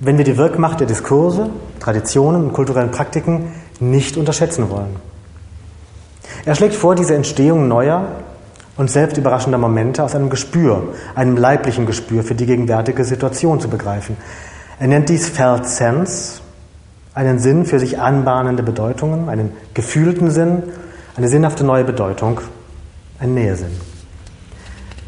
[0.00, 4.96] wenn wir die Wirkmacht der Diskurse, Traditionen und kulturellen Praktiken nicht unterschätzen wollen.
[6.44, 8.06] Er schlägt vor, diese Entstehung neuer
[8.76, 13.68] und selbst überraschender Momente aus einem Gespür, einem leiblichen Gespür für die gegenwärtige Situation zu
[13.68, 14.16] begreifen.
[14.78, 16.40] Er nennt dies Felt Sense,
[17.14, 20.62] einen Sinn für sich anbahnende Bedeutungen, einen gefühlten Sinn,
[21.16, 22.40] eine sinnhafte neue Bedeutung
[23.18, 23.78] ein Nähesinn.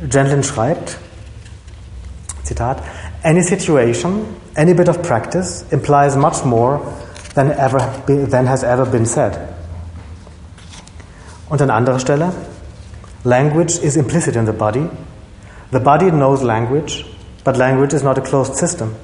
[0.09, 0.99] Gentlin schreibt,
[2.43, 2.83] Zitat,
[3.23, 4.25] Any situation,
[4.57, 6.81] any bit of practice implies much more
[7.35, 9.38] than, ever than has ever been said.
[11.49, 12.33] Und an anderer Stelle,
[13.25, 14.88] Language is implicit in the body.
[15.71, 17.07] The body knows language,
[17.45, 18.97] but language is not a closed system.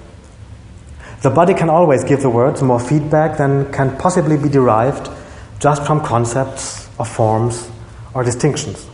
[1.21, 5.11] The body can always give the words more feedback than can possibly be derived
[5.59, 7.69] just from concepts or forms
[8.15, 8.87] or distinctions.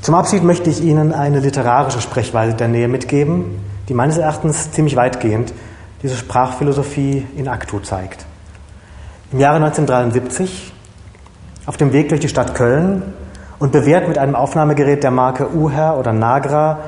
[0.00, 4.96] Zum Abschied möchte ich Ihnen eine literarische Sprechweise der Nähe mitgeben, die meines Erachtens ziemlich
[4.96, 5.52] weitgehend
[6.02, 8.24] diese Sprachphilosophie in actu zeigt.
[9.32, 10.72] Im Jahre 1973,
[11.66, 13.02] auf dem Weg durch die Stadt Köln
[13.58, 16.78] und bewährt mit einem Aufnahmegerät der Marke Uher oder Nagra,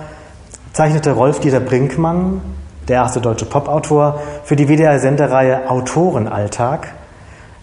[0.73, 2.41] zeichnete Rolf-Dieter Brinkmann,
[2.89, 6.89] der erste deutsche Popautor, für die WDR-Sendereihe Autorenalltag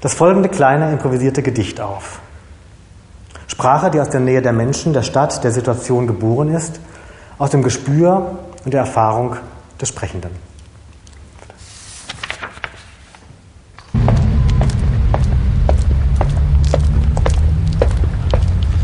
[0.01, 2.19] das folgende kleine improvisierte Gedicht auf.
[3.47, 6.79] Sprache, die aus der Nähe der Menschen, der Stadt, der Situation geboren ist,
[7.39, 9.35] aus dem Gespür und der Erfahrung
[9.81, 10.31] des Sprechenden.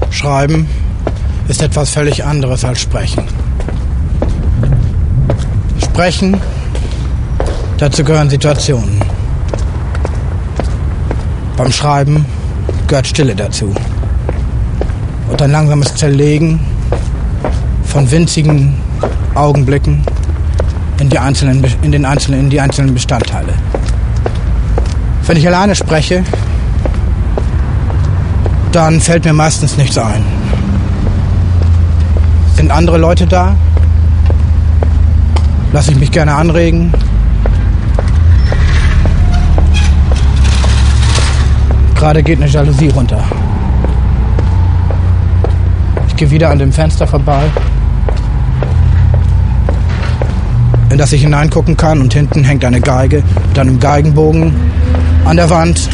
[0.10, 0.70] Schreiben
[1.50, 3.28] ist etwas völlig anderes als Sprechen.
[5.94, 6.36] Sprechen,
[7.78, 9.00] dazu gehören Situationen.
[11.56, 12.26] Beim Schreiben
[12.88, 13.72] gehört Stille dazu
[15.30, 16.60] und ein langsames Zerlegen
[17.86, 18.74] von winzigen
[19.36, 20.04] Augenblicken
[21.00, 23.54] in die einzelnen, in den einzelnen, in die einzelnen Bestandteile.
[25.28, 26.24] Wenn ich alleine spreche,
[28.72, 30.26] dann fällt mir meistens nichts ein.
[32.56, 33.56] Sind andere Leute da?
[35.74, 36.94] Lasse ich mich gerne anregen?
[41.96, 43.24] Gerade geht eine Jalousie runter.
[46.10, 47.42] Ich gehe wieder an dem Fenster vorbei,
[50.92, 54.54] in das ich hineingucken kann und hinten hängt eine Geige mit einem Geigenbogen
[55.26, 55.90] an der Wand.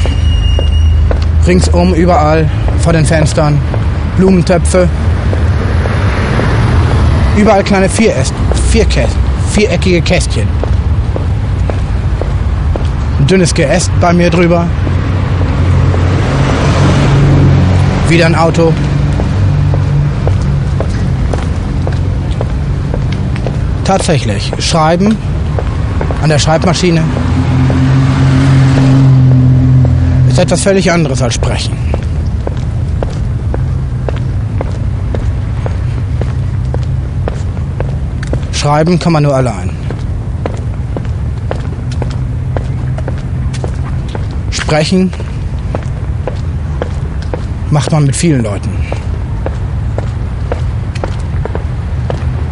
[1.48, 2.50] Ringsum, überall,
[2.80, 3.58] vor den Fenstern,
[4.18, 4.90] Blumentöpfe.
[7.38, 8.34] Überall kleine Vieräst,
[8.72, 9.16] Vierkäst,
[9.52, 10.48] viereckige Kästchen.
[13.20, 14.68] Ein dünnes Geäst bei mir drüber.
[18.08, 18.74] Wieder ein Auto,
[23.90, 25.18] tatsächlich schreiben
[26.22, 27.04] an der Schreibmaschine
[30.30, 31.79] ist etwas völlig anderes als Sprechen.
[38.60, 39.70] Schreiben kann man nur allein.
[44.52, 45.14] Sprechen
[47.72, 48.70] macht man mit vielen Leuten.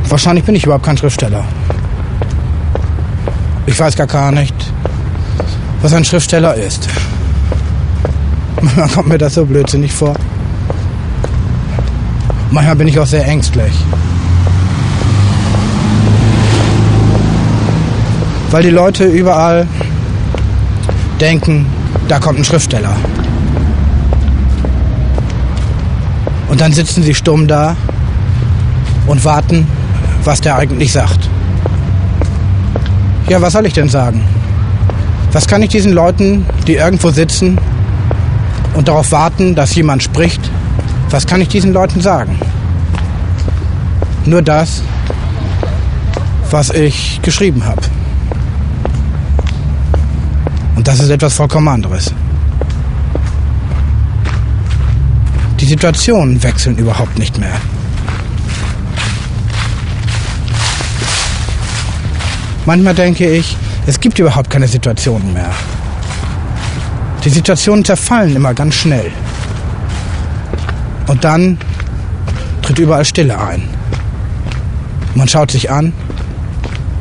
[0.08, 1.44] Wahrscheinlich bin ich überhaupt kein Schriftsteller.
[3.66, 4.56] Ich weiß gar, gar nicht,
[5.82, 6.88] was ein Schriftsteller ist.
[8.62, 10.16] Manchmal kommt mir das so blödsinnig vor.
[12.50, 13.74] Manchmal bin ich auch sehr ängstlich.
[18.52, 19.68] Weil die Leute überall
[21.20, 21.66] denken,
[22.08, 22.96] da kommt ein Schriftsteller.
[26.48, 27.76] Und dann sitzen sie stumm da
[29.06, 29.68] und warten,
[30.24, 31.30] was der eigentlich sagt.
[33.28, 34.24] Ja, was soll ich denn sagen?
[35.34, 37.60] Was kann ich diesen Leuten, die irgendwo sitzen
[38.74, 40.50] und darauf warten, dass jemand spricht,
[41.10, 42.40] was kann ich diesen Leuten sagen?
[44.26, 44.82] Nur das,
[46.50, 47.82] was ich geschrieben habe.
[50.88, 52.14] Das ist etwas vollkommen anderes.
[55.60, 57.60] Die Situationen wechseln überhaupt nicht mehr.
[62.66, 65.52] Manchmal denke ich, es gibt überhaupt keine Situationen mehr.
[67.26, 69.12] Die Situationen zerfallen immer ganz schnell.
[71.08, 71.58] Und dann
[72.62, 73.68] tritt überall Stille ein.
[75.16, 75.92] Man schaut sich an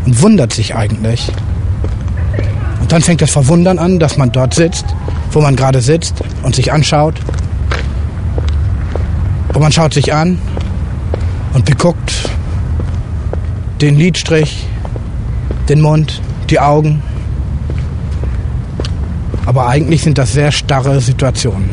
[0.07, 1.31] und wundert sich eigentlich,
[2.97, 4.87] dann fängt das Verwundern an, dass man dort sitzt,
[5.31, 7.15] wo man gerade sitzt und sich anschaut.
[9.53, 10.39] Und man schaut sich an
[11.53, 12.31] und beguckt
[13.83, 14.67] den Lidstrich,
[15.69, 17.03] den Mund, die Augen.
[19.45, 21.69] Aber eigentlich sind das sehr starre Situationen.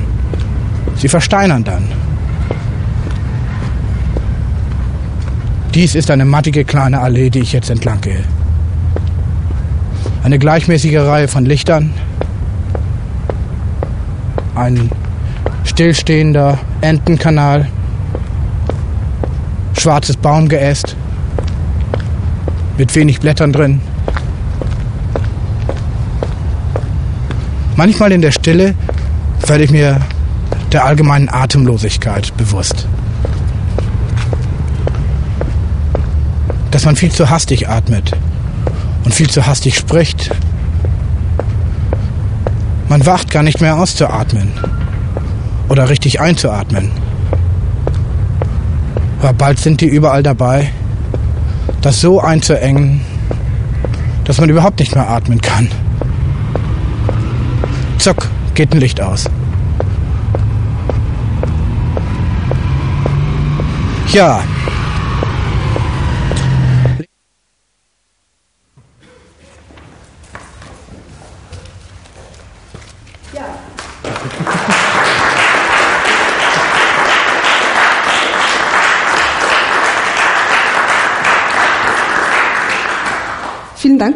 [0.97, 1.87] Sie versteinern dann.
[5.73, 8.25] Dies ist eine mattige kleine Allee, die ich jetzt entlang gehe.
[10.23, 11.93] Eine gleichmäßige Reihe von Lichtern.
[14.55, 14.89] Ein
[15.65, 17.67] stillstehender Entenkanal.
[19.77, 20.95] Schwarzes Baumgeäst.
[22.77, 23.81] Mit wenig Blättern drin.
[27.75, 28.75] Manchmal in der Stille
[29.45, 29.99] werde ich mir
[30.71, 32.87] der allgemeinen Atemlosigkeit bewusst.
[36.71, 38.13] Dass man viel zu hastig atmet
[39.03, 40.31] und viel zu hastig spricht.
[42.89, 44.51] Man wacht gar nicht mehr auszuatmen
[45.69, 46.91] oder richtig einzuatmen.
[49.19, 50.71] Aber bald sind die überall dabei,
[51.81, 53.01] das so einzuengen,
[54.25, 55.69] dass man überhaupt nicht mehr atmen kann.
[57.97, 59.29] Zuck, geht ein Licht aus.
[64.11, 64.43] Ja,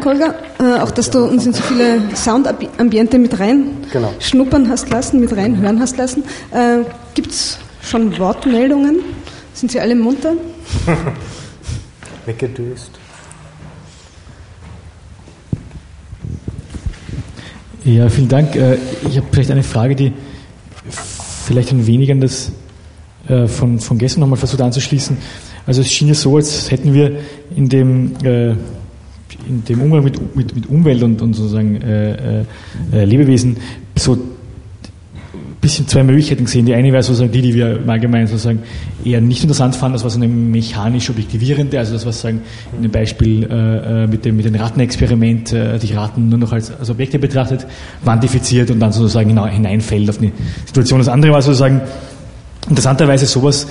[0.08, 4.12] Holger, äh, auch dass du uns in so viele Soundambiente mit rein genau.
[4.20, 6.24] schnuppern hast lassen, mit rein hören hast lassen.
[6.50, 6.78] Äh,
[7.14, 9.00] Gibt es schon Wortmeldungen?
[9.52, 10.32] Sind sie alle munter?
[12.26, 12.90] Weggedöst.
[17.84, 18.56] Ja, vielen Dank.
[18.56, 18.78] Äh,
[19.08, 20.12] ich habe vielleicht eine Frage, die
[21.44, 22.50] vielleicht ein wenig an das
[23.28, 25.18] äh, von, von gestern nochmal versucht anzuschließen.
[25.66, 27.18] Also es schien ja so, als hätten wir
[27.54, 28.54] in dem äh,
[29.48, 32.44] in dem Umgang mit, mit, mit Umwelt und, und sozusagen äh,
[32.92, 33.56] äh, Lebewesen
[33.96, 34.20] so ein
[35.60, 36.66] bisschen zwei Möglichkeiten gesehen.
[36.66, 38.60] Die eine wäre sozusagen die, die wir im Allgemeinen sozusagen
[39.04, 42.42] eher nicht interessant fanden, das war so eine mechanisch objektivierende, also das was sagen
[42.76, 46.52] in dem Beispiel äh, äh, mit dem mit dem Rattenexperiment, äh, die Ratten nur noch
[46.52, 47.66] als, als Objekte betrachtet,
[48.04, 50.32] quantifiziert und dann sozusagen hineinfällt auf eine
[50.66, 51.00] Situation.
[51.00, 51.80] Das andere war sozusagen
[52.68, 53.66] interessanterweise sowas,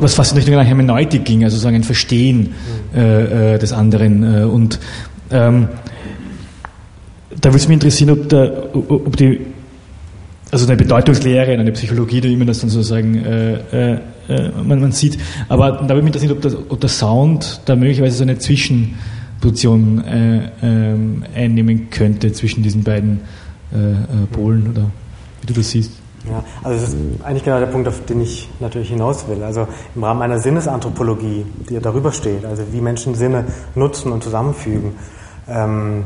[0.00, 2.54] was fast in Richtung einer Hermeneutik ging, also sozusagen ein Verstehen
[2.94, 4.22] äh, äh, des anderen.
[4.22, 4.78] Äh, und
[5.30, 5.68] ähm,
[7.30, 9.40] da würde es mich interessieren, ob, der, ob die,
[10.50, 13.98] also eine Bedeutungslehre, eine Psychologie, wie man das dann sozusagen äh, äh,
[14.28, 17.76] äh, man, man, sieht, aber da würde mich interessieren, ob, das, ob der Sound da
[17.76, 20.04] möglicherweise so eine Zwischenposition
[20.62, 23.20] ähm, einnehmen könnte zwischen diesen beiden
[24.32, 24.90] Polen oder
[25.40, 25.99] wie du das siehst.
[26.28, 29.42] Ja, also das ist eigentlich genau der Punkt, auf den ich natürlich hinaus will.
[29.42, 34.96] Also im Rahmen einer Sinnesanthropologie, die darüber steht, also wie Menschen Sinne nutzen und zusammenfügen,
[35.48, 36.04] ähm,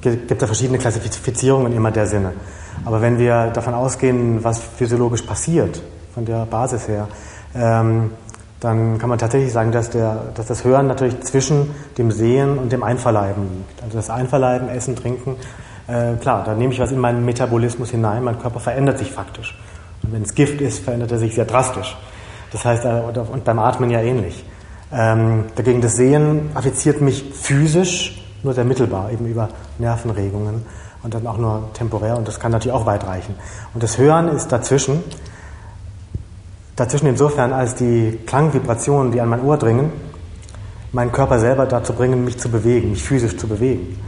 [0.00, 2.32] gibt es verschiedene Klassifizierungen immer der Sinne.
[2.86, 5.82] Aber wenn wir davon ausgehen, was physiologisch passiert,
[6.14, 7.08] von der Basis her,
[7.54, 8.10] ähm,
[8.60, 12.72] dann kann man tatsächlich sagen, dass, der, dass das Hören natürlich zwischen dem Sehen und
[12.72, 13.82] dem Einverleiben liegt.
[13.82, 15.36] Also das Einverleiben, Essen, Trinken,
[15.86, 19.56] äh, klar, da nehme ich was in meinen Metabolismus hinein, mein Körper verändert sich faktisch.
[20.02, 21.96] Und wenn es Gift ist, verändert er sich sehr drastisch.
[22.52, 24.44] Das heißt, äh, und beim Atmen ja ähnlich.
[24.92, 30.64] Ähm, dagegen das Sehen affiziert mich physisch nur sehr mittelbar, eben über Nervenregungen
[31.02, 33.34] und dann auch nur temporär und das kann natürlich auch weit reichen.
[33.72, 35.02] Und das Hören ist dazwischen,
[36.76, 39.90] dazwischen insofern, als die Klangvibrationen, die an mein Ohr dringen,
[40.92, 43.98] meinen Körper selber dazu bringen, mich zu bewegen, mich physisch zu bewegen.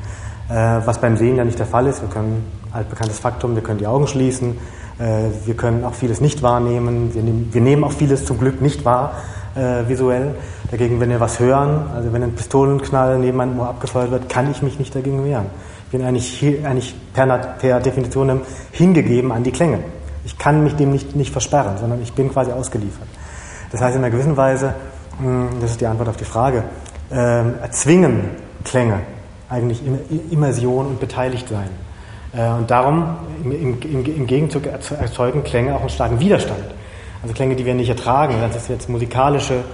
[0.49, 2.03] Äh, was beim Sehen ja nicht der Fall ist.
[2.03, 4.57] Wir können, altbekanntes Faktum, wir können die Augen schließen,
[4.99, 8.61] äh, wir können auch vieles nicht wahrnehmen, wir nehmen, wir nehmen auch vieles zum Glück
[8.61, 9.15] nicht wahr,
[9.57, 10.37] äh, visuell.
[10.71, 14.49] Dagegen, wenn wir was hören, also wenn ein Pistolenknall neben meinem Ohr abgefeuert wird, kann
[14.51, 15.47] ich mich nicht dagegen wehren.
[15.87, 18.41] Ich bin eigentlich, eigentlich per, per Definition
[18.71, 19.81] hingegeben an die Klänge.
[20.25, 23.09] Ich kann mich dem nicht, nicht versperren, sondern ich bin quasi ausgeliefert.
[23.73, 24.75] Das heißt, in einer gewissen Weise,
[25.21, 26.63] hm, das ist die Antwort auf die Frage,
[27.11, 27.17] äh,
[27.63, 28.31] erzwingen
[28.65, 29.01] Klänge
[29.49, 29.81] eigentlich
[30.31, 31.69] Immersion und beteiligt sein.
[32.33, 36.65] Äh, und darum, im, Gegenzug erzeugen Klänge auch einen starken Widerstand.
[37.23, 39.65] Also Klänge, die wir nicht ertragen, das ist jetzt musikalische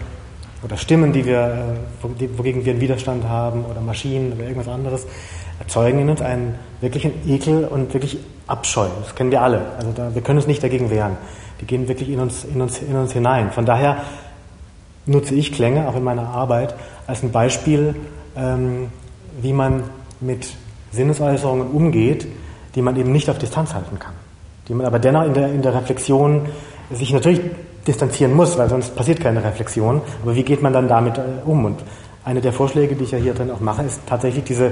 [0.63, 1.77] oder Stimmen, die wir,
[2.21, 5.07] äh, wogegen wir einen Widerstand haben oder Maschinen oder irgendwas anderes,
[5.59, 8.87] erzeugen in uns einen wirklichen Ekel und wirklich Abscheu.
[9.03, 9.63] Das kennen wir alle.
[9.79, 11.17] Also da, wir können uns nicht dagegen wehren.
[11.61, 13.51] Die gehen wirklich in uns, in uns, in uns hinein.
[13.51, 13.99] Von daher
[15.07, 16.75] nutze ich Klänge auch in meiner Arbeit
[17.07, 17.95] als ein Beispiel,
[18.37, 18.89] ähm,
[19.41, 19.85] wie man
[20.21, 20.55] mit
[20.93, 22.27] Sinnesäußerungen umgeht,
[22.75, 24.15] die man eben nicht auf Distanz halten kann.
[24.69, 26.43] Die man aber dennoch in der, in der Reflexion
[26.91, 27.41] sich natürlich
[27.87, 30.03] distanzieren muss, weil sonst passiert keine Reflexion.
[30.23, 31.65] Aber wie geht man dann damit äh, um?
[31.65, 31.83] Und
[32.25, 34.71] eine der Vorschläge, die ich ja hier drin auch mache, ist tatsächlich diese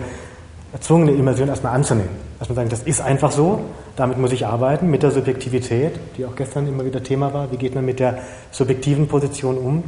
[0.72, 2.10] erzwungene Immersion erstmal anzunehmen.
[2.38, 3.60] Erstmal sagen, das ist einfach so,
[3.96, 7.50] damit muss ich arbeiten, mit der Subjektivität, die auch gestern immer wieder Thema war.
[7.50, 8.18] Wie geht man mit der
[8.52, 9.82] subjektiven Position um?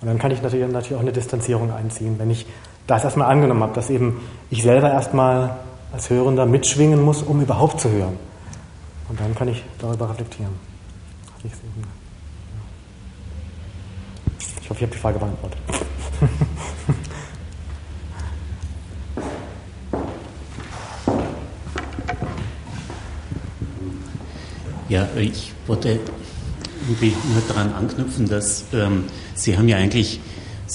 [0.00, 2.46] Und dann kann ich natürlich, natürlich auch eine Distanzierung einziehen, wenn ich
[2.88, 4.20] das erstmal angenommen habe, dass eben
[4.50, 5.56] ich selber erstmal
[5.92, 8.16] als Hörender mitschwingen muss, um überhaupt zu hören.
[9.08, 10.52] Und dann kann ich darüber reflektieren.
[14.60, 15.58] Ich hoffe, ich habe die Frage beantwortet.
[24.88, 26.00] Ja, ich wollte
[26.88, 30.18] irgendwie nur daran anknüpfen, dass ähm, Sie haben ja eigentlich,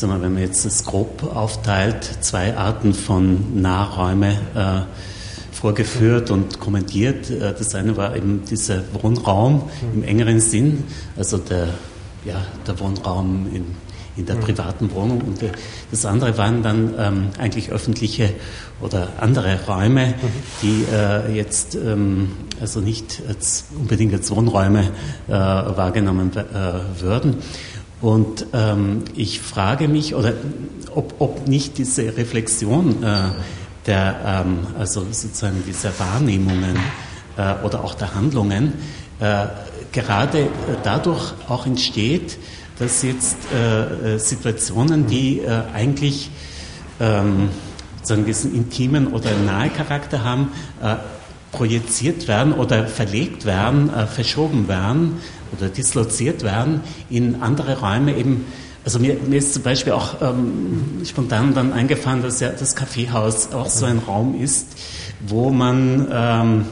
[0.01, 7.29] wir, wenn man jetzt das grob aufteilt, zwei Arten von Nahräume äh, vorgeführt und kommentiert.
[7.29, 10.83] Äh, das eine war eben dieser Wohnraum im engeren Sinn,
[11.15, 11.67] also der,
[12.25, 13.65] ja, der Wohnraum in
[14.15, 14.41] in der mhm.
[14.41, 15.21] privaten Wohnung.
[15.21, 15.39] Und
[15.91, 18.29] das andere waren dann ähm, eigentlich öffentliche
[18.81, 20.13] oder andere Räume, mhm.
[20.61, 22.31] die äh, jetzt ähm,
[22.61, 24.91] also nicht als, unbedingt als Wohnräume
[25.27, 27.37] äh, wahrgenommen äh, würden.
[28.03, 30.33] Und ähm, ich frage mich, oder
[30.93, 33.29] ob, ob nicht diese Reflexion äh,
[33.87, 36.77] der, ähm, also sozusagen dieser Wahrnehmungen
[37.37, 38.73] äh, oder auch der Handlungen
[39.93, 40.49] gerade
[40.83, 42.37] dadurch auch entsteht,
[42.77, 46.29] dass jetzt äh, äh, Situationen, die äh, eigentlich
[46.99, 47.49] ähm,
[48.01, 50.51] sagen diesen intimen oder nahe Charakter haben,
[50.81, 50.95] äh,
[51.53, 55.21] projiziert werden oder verlegt werden, äh, verschoben werden
[55.57, 58.45] oder disloziert werden in andere Räume eben.
[58.85, 63.53] Also mir, mir ist zum Beispiel auch ähm, spontan dann eingefallen, dass ja das Kaffeehaus
[63.53, 64.67] auch so ein Raum ist,
[65.25, 66.65] wo man ähm,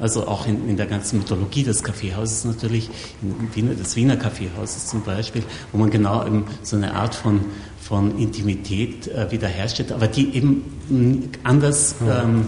[0.00, 2.88] also auch in, in der ganzen Mythologie des Kaffeehauses natürlich,
[3.22, 7.40] in Wiener, des Wiener Kaffeehauses zum Beispiel, wo man genau eben so eine Art von,
[7.80, 12.46] von Intimität äh, wiederherstellt, aber die eben anders ähm,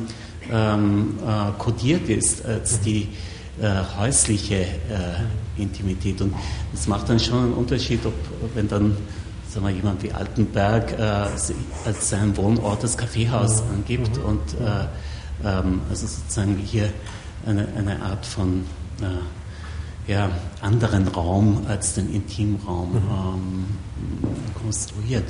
[0.51, 3.09] ähm, äh, kodiert ist als die
[3.61, 3.69] äh,
[3.99, 4.67] häusliche äh,
[5.57, 6.21] Intimität.
[6.21, 6.35] Und
[6.73, 8.15] das macht dann schon einen Unterschied, ob
[8.55, 8.97] wenn dann
[9.49, 14.87] sagen wir, jemand wie Altenberg äh, als seinen Wohnort das Kaffeehaus angibt und äh,
[15.45, 16.89] ähm, also sozusagen hier
[17.45, 18.65] eine, eine Art von
[19.01, 20.31] äh, ja,
[20.61, 22.97] anderen Raum als den Intimraum mhm.
[22.97, 23.67] ähm,
[24.61, 25.25] konstruiert.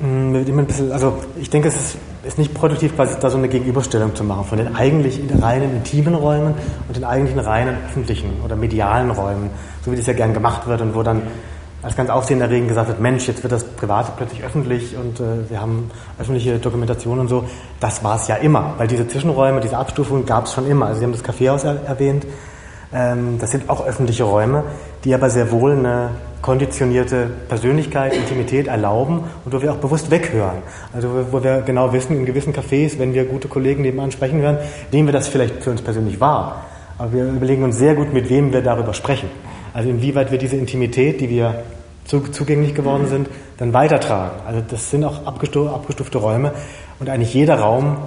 [0.00, 0.34] Mhm.
[0.34, 4.14] Also, mm, also ich denke, es ist, ist nicht produktiv, quasi da so eine Gegenüberstellung
[4.14, 6.54] zu machen von den eigentlich reinen intimen Räumen
[6.88, 9.50] und den eigentlichen reinen öffentlichen oder medialen Räumen,
[9.84, 11.22] so wie das ja gern gemacht wird und wo dann
[11.82, 15.60] als ganz aufsehenerregend gesagt wird, Mensch, jetzt wird das Private plötzlich öffentlich und äh, wir
[15.62, 17.44] haben öffentliche Dokumentation und so.
[17.80, 20.86] Das war es ja immer, weil diese Zwischenräume, diese Abstufungen gab es schon immer.
[20.86, 22.26] Also Sie haben das Kaffeehaus er erwähnt.
[22.92, 24.64] Ähm, das sind auch öffentliche Räume,
[25.04, 26.10] die aber sehr wohl eine
[26.42, 30.62] konditionierte Persönlichkeit, Intimität erlauben und wo wir auch bewusst weghören.
[30.92, 34.58] Also wo wir genau wissen, in gewissen Cafés, wenn wir gute Kollegen nebenan sprechen hören,
[34.92, 36.64] nehmen wir das vielleicht für uns persönlich wahr.
[36.98, 39.28] Aber wir überlegen uns sehr gut, mit wem wir darüber sprechen.
[39.72, 41.62] Also inwieweit wir diese Intimität, die wir
[42.04, 43.28] zugänglich geworden sind,
[43.58, 44.40] dann weitertragen.
[44.46, 46.52] Also das sind auch abgestufte Räume
[46.98, 47.98] und eigentlich jeder Raum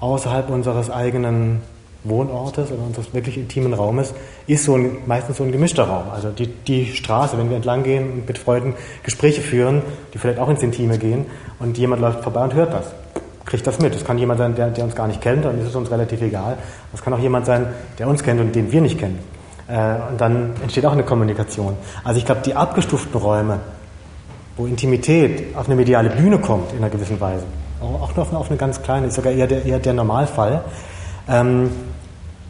[0.00, 1.60] außerhalb unseres eigenen
[2.04, 4.12] Wohnortes oder unseres wirklich intimen Raumes
[4.46, 6.10] ist so ein, meistens so ein gemischter Raum.
[6.12, 8.74] Also die, die Straße, wenn wir entlang gehen und mit Freunden
[9.04, 9.82] Gespräche führen,
[10.12, 11.26] die vielleicht auch ins Intime gehen
[11.60, 12.92] und jemand läuft vorbei und hört das,
[13.44, 13.94] kriegt das mit.
[13.94, 16.20] Das kann jemand sein, der, der uns gar nicht kennt, dann ist es uns relativ
[16.22, 16.58] egal.
[16.90, 19.20] Das kann auch jemand sein, der uns kennt und den wir nicht kennen.
[19.68, 21.76] Äh, und dann entsteht auch eine Kommunikation.
[22.02, 23.60] Also ich glaube, die abgestuften Räume,
[24.56, 27.44] wo Intimität auf eine mediale Bühne kommt in einer gewissen Weise,
[27.80, 30.64] auch noch auf eine ganz kleine, ist sogar eher der, eher der Normalfall,
[31.28, 31.70] ähm,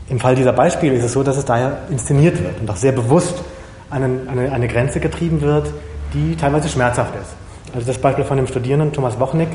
[0.09, 2.93] im Fall dieser Beispiele ist es so, dass es daher inszeniert wird und auch sehr
[2.93, 3.43] bewusst
[3.91, 5.73] an eine, eine, Grenze getrieben wird,
[6.15, 7.35] die teilweise schmerzhaft ist.
[7.75, 9.49] Also das Beispiel von dem Studierenden Thomas Wochnick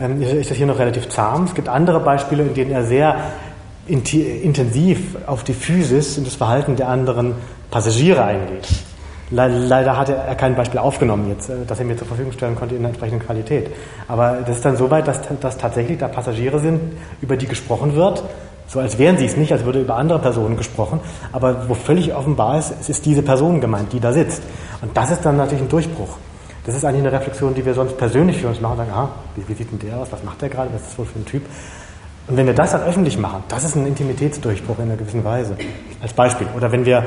[0.00, 1.44] ähm, ist das hier noch relativ zahm.
[1.44, 3.16] Es gibt andere Beispiele, in denen er sehr
[3.86, 7.34] intensiv auf die Physis und das Verhalten der anderen
[7.70, 8.68] Passagiere eingeht.
[9.30, 12.74] Leider hatte er kein Beispiel aufgenommen jetzt, äh, das er mir zur Verfügung stellen konnte
[12.74, 13.70] in der entsprechenden Qualität.
[14.06, 16.80] Aber das ist dann so weit, dass, dass tatsächlich da Passagiere sind,
[17.20, 18.24] über die gesprochen wird
[18.68, 21.00] so als wären sie es nicht, als würde über andere Personen gesprochen,
[21.32, 24.42] aber wo völlig offenbar ist, es ist diese Person gemeint, die da sitzt.
[24.82, 26.18] Und das ist dann natürlich ein Durchbruch.
[26.66, 29.48] Das ist eigentlich eine Reflexion, die wir sonst persönlich für uns machen sagen, ah, wie,
[29.48, 31.24] wie sieht denn der aus, was macht der gerade, was ist das wohl für ein
[31.24, 31.42] Typ?
[32.26, 35.56] Und wenn wir das dann öffentlich machen, das ist ein Intimitätsdurchbruch in einer gewissen Weise.
[36.02, 36.46] Als Beispiel.
[36.54, 37.04] Oder wenn wir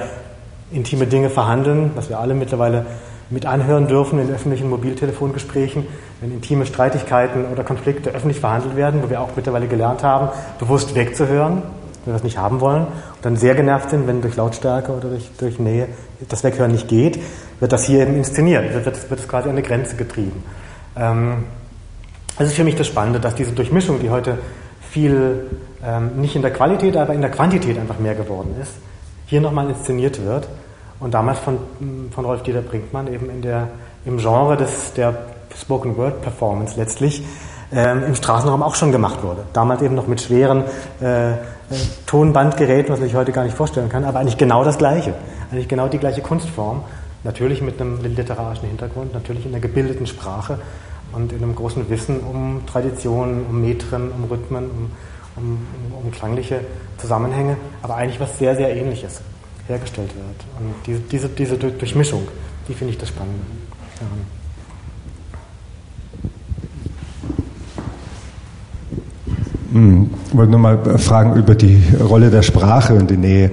[0.72, 2.88] intime Dinge verhandeln, was wir alle mittlerweile
[3.32, 5.88] mit anhören dürfen in öffentlichen Mobiltelefongesprächen,
[6.20, 10.30] wenn intime Streitigkeiten oder Konflikte öffentlich verhandelt werden, wo wir auch mittlerweile gelernt haben,
[10.60, 11.64] bewusst wegzuhören,
[12.04, 15.10] wenn wir das nicht haben wollen, und dann sehr genervt sind, wenn durch Lautstärke oder
[15.10, 15.88] durch, durch Nähe
[16.28, 17.20] das Weghören nicht geht,
[17.60, 20.44] wird das hier eben inszeniert, wird, wird, wird es quasi an eine Grenze getrieben.
[20.96, 21.46] Ähm,
[22.38, 24.38] das ist für mich das Spannende, dass diese Durchmischung, die heute
[24.90, 25.48] viel
[25.86, 28.74] ähm, nicht in der Qualität, aber in der Quantität einfach mehr geworden ist,
[29.26, 30.48] hier nochmal inszeniert wird
[31.02, 31.58] und damals von,
[32.12, 33.68] von Rolf Dieter Brinkmann eben in der,
[34.06, 35.18] im Genre des, der
[35.60, 37.24] Spoken Word Performance letztlich
[37.74, 39.44] ähm, im Straßenraum auch schon gemacht wurde.
[39.52, 40.64] Damals eben noch mit schweren
[41.02, 41.38] äh, äh,
[42.06, 45.16] Tonbandgeräten, was sich heute gar nicht vorstellen kann, aber eigentlich genau das Gleiche.
[45.52, 46.84] Eigentlich genau die gleiche Kunstform.
[47.24, 50.60] Natürlich mit einem literarischen Hintergrund, natürlich in einer gebildeten Sprache
[51.14, 54.92] und in einem großen Wissen um Traditionen, um Metren, um Rhythmen, um,
[55.36, 55.68] um,
[56.04, 56.62] um klangliche
[56.98, 59.22] Zusammenhänge, aber eigentlich was sehr, sehr Ähnliches
[59.72, 60.46] hergestellt wird.
[60.60, 62.28] Und diese, diese, diese Durchmischung,
[62.68, 63.40] die finde ich das Spannende.
[64.00, 64.08] Ja.
[69.74, 73.52] Hm, ich wollte nur mal fragen über die Rolle der Sprache und die Nähe.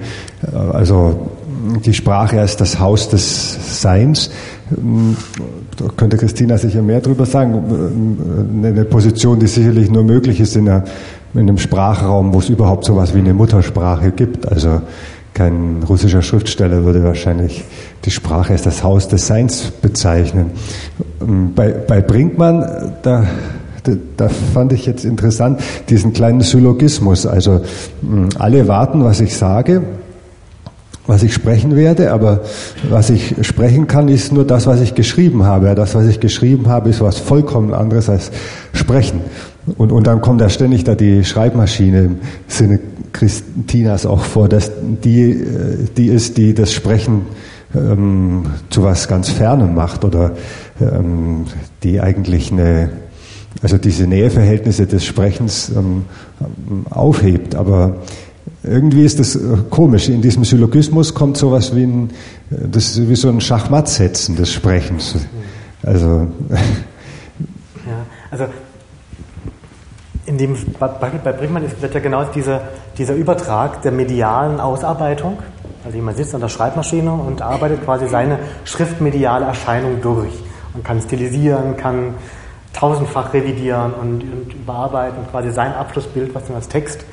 [0.73, 1.31] Also
[1.85, 4.31] die Sprache als das Haus des Seins.
[4.69, 5.15] Hm,
[5.77, 8.59] da könnte Christina sicher mehr darüber sagen.
[8.63, 13.13] Eine Position, die sicherlich nur möglich ist in einem Sprachraum, wo es überhaupt so etwas
[13.13, 14.47] wie eine Muttersprache gibt.
[14.47, 14.81] Also
[15.39, 17.63] kein russischer Schriftsteller würde wahrscheinlich
[18.03, 20.51] die Sprache als das Haus des Seins bezeichnen.
[21.21, 23.25] Hm, bei, bei Brinkmann, da
[24.17, 27.25] da fand ich jetzt interessant, diesen kleinen Syllogismus.
[27.25, 27.61] Also
[28.01, 29.81] hm, alle warten, was ich sage,
[31.07, 32.41] was ich sprechen werde, aber
[32.89, 35.73] was ich sprechen kann, ist nur das, was ich geschrieben habe.
[35.73, 38.29] Das, was ich geschrieben habe, ist was vollkommen anderes als
[38.73, 39.21] sprechen.
[39.77, 42.17] Und, und dann kommt da ständig da die Schreibmaschine im
[42.49, 42.79] Sinne
[43.13, 44.71] Christinas auch vor, dass
[45.03, 47.23] die, äh, die ist, die das Sprechen
[47.75, 50.35] ähm, zu was ganz Fernem macht oder
[50.81, 51.45] ähm,
[51.83, 52.89] die eigentlich eine
[53.61, 56.05] also diese Näheverhältnisse des Sprechens ähm,
[56.89, 57.55] aufhebt.
[57.55, 57.97] Aber
[58.63, 59.39] irgendwie ist das äh,
[59.69, 60.09] komisch.
[60.09, 62.09] In diesem Syllogismus kommt sowas wie, ein,
[62.49, 65.15] das ist wie so ein Schachmattsetzen des Sprechens.
[65.83, 68.45] Also, ja, also
[70.39, 72.61] dem bei Brinkmann ist ja genau dieser,
[72.97, 75.37] dieser Übertrag der medialen Ausarbeitung.
[75.83, 80.33] Also jemand sitzt an der Schreibmaschine und arbeitet quasi seine schriftmediale Erscheinung durch.
[80.73, 82.15] Man kann stilisieren, kann
[82.73, 87.05] tausendfach revidieren und, und überarbeiten und quasi sein Abschlussbild, was dann als Text,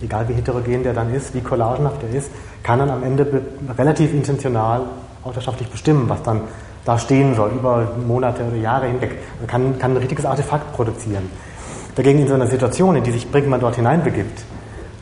[0.00, 2.30] egal wie heterogen der dann ist, wie collagenhaft der ist,
[2.62, 3.42] kann dann am Ende
[3.78, 4.82] relativ intentional
[5.22, 6.42] autorschaftlich bestimmen, was dann
[6.84, 9.18] da stehen soll, über Monate oder Jahre hinweg.
[9.38, 11.30] Man kann, kann ein richtiges Artefakt produzieren.
[11.94, 14.44] Dagegen in so einer Situation, in die sich Brinkmann dort hineinbegibt,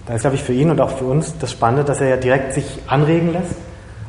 [0.07, 2.17] da ist, glaube ich, für ihn und auch für uns das Spannende, dass er ja
[2.17, 3.55] direkt sich anregen lässt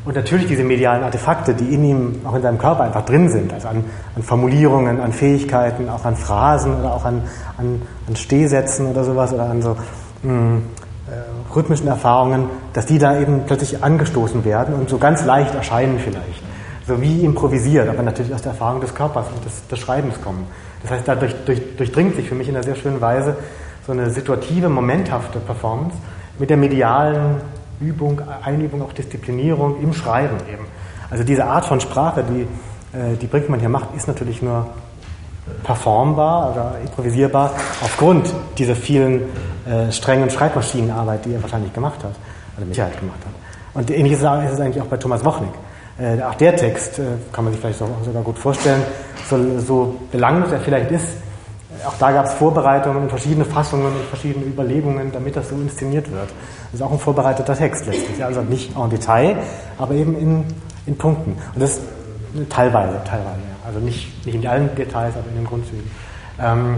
[0.05, 3.53] und natürlich diese medialen Artefakte, die in ihm, auch in seinem Körper einfach drin sind,
[3.53, 7.21] also an, an Formulierungen, an Fähigkeiten, auch an Phrasen oder auch an,
[7.57, 9.77] an, an Stehsätzen oder sowas oder an so
[10.23, 10.63] mh, hm,
[11.07, 15.99] äh, rhythmischen Erfahrungen, dass die da eben plötzlich angestoßen werden und so ganz leicht erscheinen
[15.99, 16.43] vielleicht.
[16.86, 20.47] so wie improvisiert, aber natürlich aus der Erfahrung des Körpers und des, des Schreibens kommen.
[20.84, 23.38] Das heißt, dadurch durch, durchdringt sich für mich in einer sehr schönen Weise
[23.86, 25.95] so eine situative, momenthafte Performance
[26.39, 27.41] mit der medialen
[27.81, 30.65] Übung, Einübung, auch Disziplinierung im Schreiben eben.
[31.09, 32.41] Also diese Art von Sprache, die,
[32.97, 34.67] äh, die Brinkmann hier macht, ist natürlich nur
[35.63, 39.23] performbar oder improvisierbar aufgrund dieser vielen
[39.65, 42.13] äh, strengen Schreibmaschinenarbeit, die er wahrscheinlich gemacht hat,
[42.57, 43.34] oder Sicherheit gemacht hat.
[43.73, 45.51] Und ähnliches ist es eigentlich auch bei Thomas Wochnik.
[46.03, 48.83] Äh, auch der Text äh, kann man sich vielleicht sogar gut vorstellen,
[49.29, 51.07] so, so belanglos er vielleicht ist,
[51.85, 56.29] auch da gab es Vorbereitungen, verschiedene Fassungen und verschiedene Überlegungen, damit das so inszeniert wird.
[56.71, 58.23] Das ist auch ein vorbereiteter Text letztlich.
[58.23, 59.37] Also nicht en Detail,
[59.77, 60.45] aber eben in,
[60.85, 61.31] in Punkten.
[61.53, 61.79] Und das
[62.49, 63.39] teilweise, teilweise.
[63.39, 63.67] Ja.
[63.67, 65.89] Also nicht, nicht in allen Details, aber in den Grundzügen.
[66.39, 66.75] Ähm,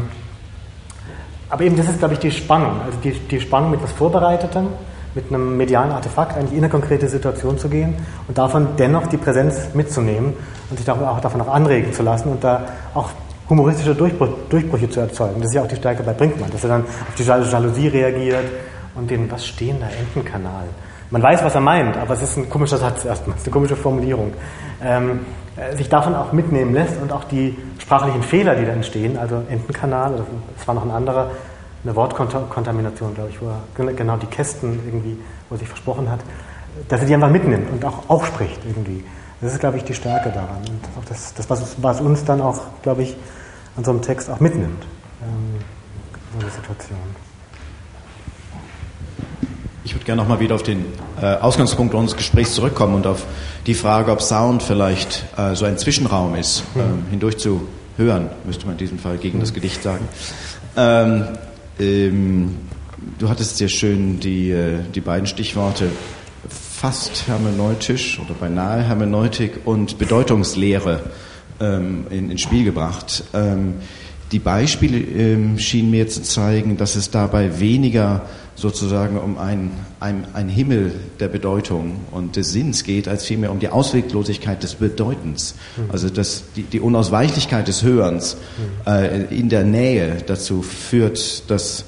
[1.50, 2.82] aber eben das ist, glaube ich, die Spannung.
[2.86, 4.68] Also die, die Spannung mit etwas Vorbereitetem,
[5.16, 7.96] mit einem medialen Artefakt eigentlich in eine konkrete Situation zu gehen
[8.28, 10.34] und davon dennoch die Präsenz mitzunehmen
[10.70, 13.10] und sich auch davon auch anregen zu lassen und da auch
[13.50, 15.36] humoristische Durchbruch, Durchbrüche zu erzeugen.
[15.40, 18.46] Das ist ja auch die Stärke bei Brinkmann, dass er dann auf die Jalousie reagiert
[18.96, 20.66] und den, was stehen da, Entenkanal.
[21.12, 23.54] Man weiß, was er meint, aber es ist ein komischer Satz erstmal, es ist eine
[23.54, 24.34] komische Formulierung.
[24.84, 25.20] Ähm,
[25.56, 29.44] äh, sich davon auch mitnehmen lässt und auch die sprachlichen Fehler, die da entstehen, also
[29.50, 30.26] Entenkanal,
[30.58, 31.32] es war noch ein anderer,
[31.86, 35.18] eine Wortkontamination, glaube ich, wo er genau die Kästen irgendwie,
[35.50, 36.20] wo er sich versprochen hat,
[36.90, 39.04] dass er die einfach mitnimmt und auch, auch spricht irgendwie.
[39.42, 40.60] Das ist, glaube ich, die Stärke daran.
[40.68, 43.16] Und auch das, das was, was, uns dann auch, glaube ich,
[43.78, 44.84] an so einem Text auch mitnimmt.
[45.22, 45.62] Ähm,
[46.34, 46.98] so eine Situation.
[49.84, 50.86] Ich würde gerne nochmal wieder auf den
[51.22, 53.24] äh, Ausgangspunkt unseres Gesprächs zurückkommen und auf
[53.68, 56.82] die Frage, ob Sound vielleicht äh, so ein Zwischenraum ist, mhm.
[56.82, 57.68] ähm, hindurch zu
[57.98, 59.42] hören, müsste man in diesem Fall gegen mhm.
[59.42, 60.08] das Gedicht sagen.
[60.76, 61.28] Ähm,
[61.80, 62.56] ähm,
[63.20, 65.90] du hattest sehr schön die, äh, die beiden Stichworte
[66.50, 71.04] fast hermeneutisch oder beinahe Hermeneutik und Bedeutungslehre
[71.60, 73.24] ähm, in, ins Spiel gebracht.
[73.34, 73.76] Ähm,
[74.32, 78.26] die Beispiele ähm, schienen mir zu zeigen, dass es dabei weniger
[78.56, 83.68] sozusagen um ein, ein, Himmel der Bedeutung und des Sinns geht, als vielmehr um die
[83.70, 85.56] Ausweglosigkeit des Bedeutens.
[85.76, 85.92] Mhm.
[85.92, 88.38] Also das, die, die Unausweichlichkeit des Hörens
[88.86, 88.92] mhm.
[88.92, 91.86] äh, in der Nähe dazu führt, dass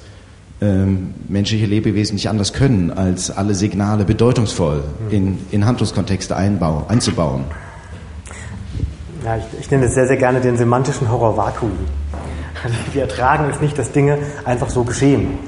[0.60, 5.14] ähm, menschliche Lebewesen nicht anders können, als alle Signale bedeutungsvoll mhm.
[5.14, 7.44] in, in Handlungskontexte einbau, einzubauen.
[9.24, 11.70] Ja, ich, ich nenne es sehr, sehr gerne den semantischen Horror Vakui.
[12.62, 15.38] Also wir ertragen es nicht, dass Dinge einfach so geschehen.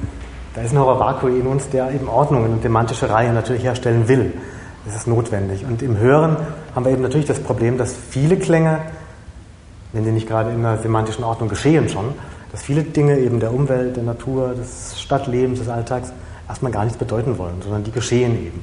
[0.60, 4.34] Da ist ein Vakui in uns, der eben Ordnungen und semantische Reihe natürlich herstellen will.
[4.84, 5.64] Das ist notwendig.
[5.64, 6.36] Und im Hören
[6.74, 8.80] haben wir eben natürlich das Problem, dass viele Klänge,
[9.94, 12.12] wenn sie nicht gerade in einer semantischen Ordnung geschehen schon,
[12.52, 16.12] dass viele Dinge eben der Umwelt, der Natur, des Stadtlebens, des Alltags
[16.46, 18.62] erstmal gar nichts bedeuten wollen, sondern die geschehen eben.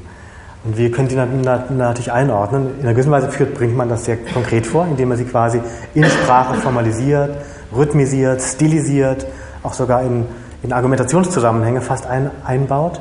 [0.66, 2.76] Und wir können die natürlich einordnen.
[2.78, 5.60] In einer gewissen Weise führt, bringt man das sehr konkret vor, indem man sie quasi
[5.96, 7.38] in Sprache formalisiert,
[7.76, 9.26] rhythmisiert, stilisiert,
[9.64, 10.26] auch sogar in,
[10.68, 13.00] in Argumentationszusammenhänge fast ein, einbaut.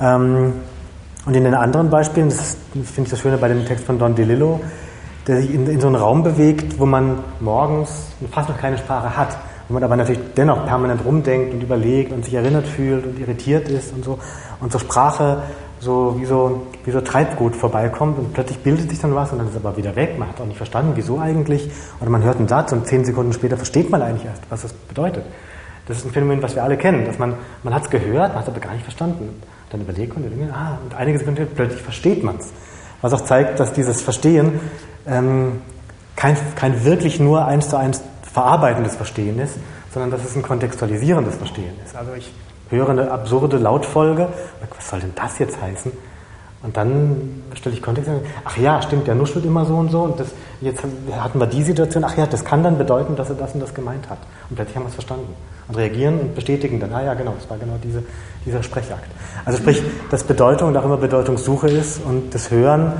[0.00, 0.54] Ähm,
[1.26, 4.14] und in den anderen Beispielen, das finde ich das Schöne bei dem Text von Don
[4.14, 4.60] DeLillo,
[5.26, 9.16] der sich in, in so einen Raum bewegt, wo man morgens fast noch keine Sprache
[9.16, 9.36] hat
[9.68, 13.68] wo man aber natürlich dennoch permanent rumdenkt und überlegt und sich erinnert fühlt und irritiert
[13.68, 14.18] ist und so
[14.60, 15.38] und zur Sprache
[15.80, 19.46] so wie so wie so Treibgut vorbeikommt und plötzlich bildet sich dann was und dann
[19.46, 20.18] ist es aber wieder weg.
[20.18, 21.70] Man hat auch nicht verstanden, wieso eigentlich.
[22.00, 24.72] Oder man hört einen Satz und zehn Sekunden später versteht man eigentlich erst, was das
[24.72, 25.24] bedeutet.
[25.86, 28.38] Das ist ein Phänomen, was wir alle kennen, dass man man hat es gehört, man
[28.38, 29.42] hat es aber gar nicht verstanden.
[29.70, 32.52] Dann überlegt man, ah, und einige Sekunden plötzlich versteht man es.
[33.02, 34.60] Was auch zeigt, dass dieses Verstehen
[35.06, 35.60] ähm,
[36.16, 39.58] kein, kein wirklich nur eins zu eins verarbeitendes Verstehen ist,
[39.92, 41.94] sondern dass es ein kontextualisierendes Verstehen ist.
[41.94, 42.32] Also ich
[42.70, 44.28] höre eine absurde Lautfolge,
[44.74, 45.92] was soll denn das jetzt heißen?
[46.62, 50.02] Und dann stelle ich Kontext an, ach ja, stimmt, der nuschelt immer so und so
[50.02, 50.28] und das,
[50.62, 50.82] jetzt
[51.12, 53.74] hatten wir die Situation, ach ja, das kann dann bedeuten, dass er das und das
[53.74, 54.18] gemeint hat.
[54.48, 55.34] Und plötzlich haben wir es verstanden
[55.68, 58.02] und reagieren und bestätigen dann, ah ja, genau, das war genau diese,
[58.44, 59.08] dieser Sprechakt.
[59.44, 62.92] Also sprich, dass Bedeutung und auch immer Bedeutungssuche ist und das Hören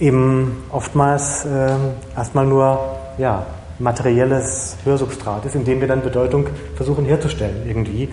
[0.00, 1.70] eben oftmals äh,
[2.16, 2.78] erstmal nur,
[3.18, 3.46] ja,
[3.78, 6.46] materielles Hörsubstrat ist, in dem wir dann Bedeutung
[6.76, 8.08] versuchen herzustellen irgendwie.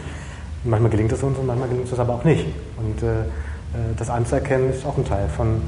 [0.64, 2.46] manchmal gelingt es uns und manchmal gelingt es aber auch nicht.
[2.78, 5.62] Und äh, äh, das anzuerkennen ist auch ein Teil von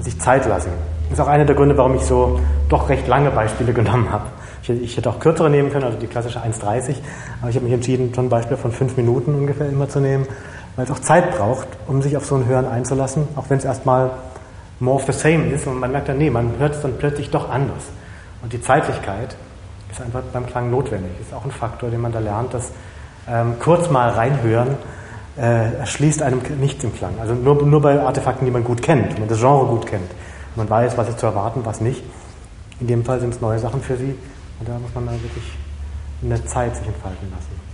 [0.00, 0.70] sich Zeit lassen.
[1.08, 4.26] Das ist auch einer der Gründe, warum ich so doch recht lange Beispiele genommen habe.
[4.62, 6.96] Ich, ich hätte auch kürzere nehmen können, also die klassische 1,30,
[7.40, 10.26] aber ich habe mich entschieden, so ein Beispiel von fünf Minuten ungefähr immer zu nehmen,
[10.76, 13.64] weil es auch Zeit braucht, um sich auf so ein Hören einzulassen, auch wenn es
[13.64, 14.10] erstmal
[14.80, 17.30] more of the same ist und man merkt dann, nee, man hört es dann plötzlich
[17.30, 17.84] doch anders.
[18.42, 19.36] Und die Zeitlichkeit
[19.90, 21.10] ist einfach beim Klang notwendig.
[21.20, 22.70] Ist auch ein Faktor, den man da lernt, dass
[23.28, 24.76] ähm, kurz mal reinhören
[25.36, 27.14] äh, erschließt einem nichts im Klang.
[27.20, 30.10] Also nur, nur bei Artefakten, die man gut kennt, wenn man das Genre gut kennt.
[30.54, 32.02] Man weiß, was ist zu erwarten, was nicht.
[32.80, 34.14] In dem Fall sind es neue Sachen für sie
[34.60, 35.44] und da muss man dann wirklich
[36.22, 37.68] eine Zeit sich entfalten lassen.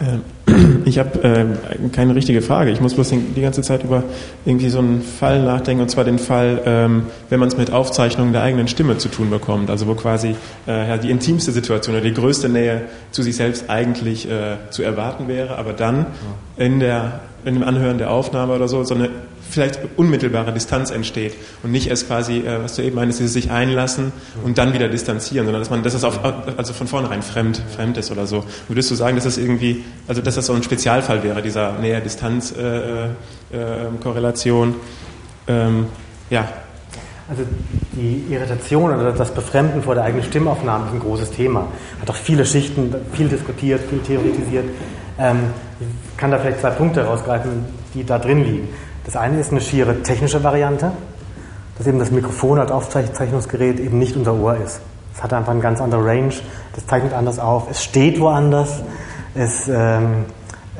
[0.00, 0.22] Ähm,
[0.84, 2.70] ich habe äh, keine richtige Frage.
[2.70, 4.04] Ich muss bloß die ganze Zeit über
[4.44, 8.32] irgendwie so einen Fall nachdenken, und zwar den Fall, ähm, wenn man es mit Aufzeichnungen
[8.32, 10.34] der eigenen Stimme zu tun bekommt, also wo quasi
[10.66, 14.82] äh, ja, die intimste Situation oder die größte Nähe zu sich selbst eigentlich äh, zu
[14.82, 16.06] erwarten wäre, aber dann
[16.56, 19.10] in, der, in dem Anhören der Aufnahme oder so so eine
[19.52, 23.50] vielleicht unmittelbare Distanz entsteht und nicht erst quasi, äh, was du eben meinst, dieses sich
[23.50, 24.12] einlassen
[24.44, 26.20] und dann wieder distanzieren, sondern dass man, dass es auf,
[26.56, 28.44] also von vornherein fremd, fremd ist oder so.
[28.68, 34.74] Würdest du sagen, dass das irgendwie, also dass das so ein Spezialfall wäre, dieser Nähe-Distanz-Korrelation?
[35.46, 35.86] Äh, äh, ähm,
[36.30, 36.48] ja.
[37.28, 37.42] Also
[37.92, 41.68] die Irritation oder das Befremden vor der eigenen Stimmaufnahme ist ein großes Thema.
[42.00, 44.64] Hat auch viele Schichten, viel diskutiert, viel theoretisiert.
[45.18, 45.38] Ähm,
[46.22, 47.64] kann da vielleicht zwei Punkte herausgreifen,
[47.94, 48.68] die da drin liegen.
[49.04, 50.92] Das eine ist eine schiere technische Variante,
[51.76, 54.80] dass eben das Mikrofon als Aufzeichnungsgerät eben nicht unser Ohr ist.
[55.12, 56.32] Es hat einfach eine ganz andere Range,
[56.76, 58.84] das zeichnet anders auf, es steht woanders,
[59.34, 60.26] es ähm,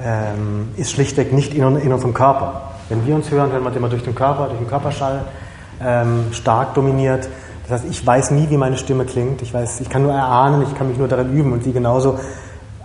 [0.01, 2.75] ähm, ist schlichtweg nicht in, in, unserem Körper.
[2.89, 5.25] Wenn wir uns hören, hören wir immer durch den Körper, durch den Körperschall,
[5.85, 7.29] ähm, stark dominiert.
[7.65, 9.43] Das heißt, ich weiß nie, wie meine Stimme klingt.
[9.43, 12.21] Ich, weiß, ich kann nur erahnen, ich kann mich nur darin üben und sie genauso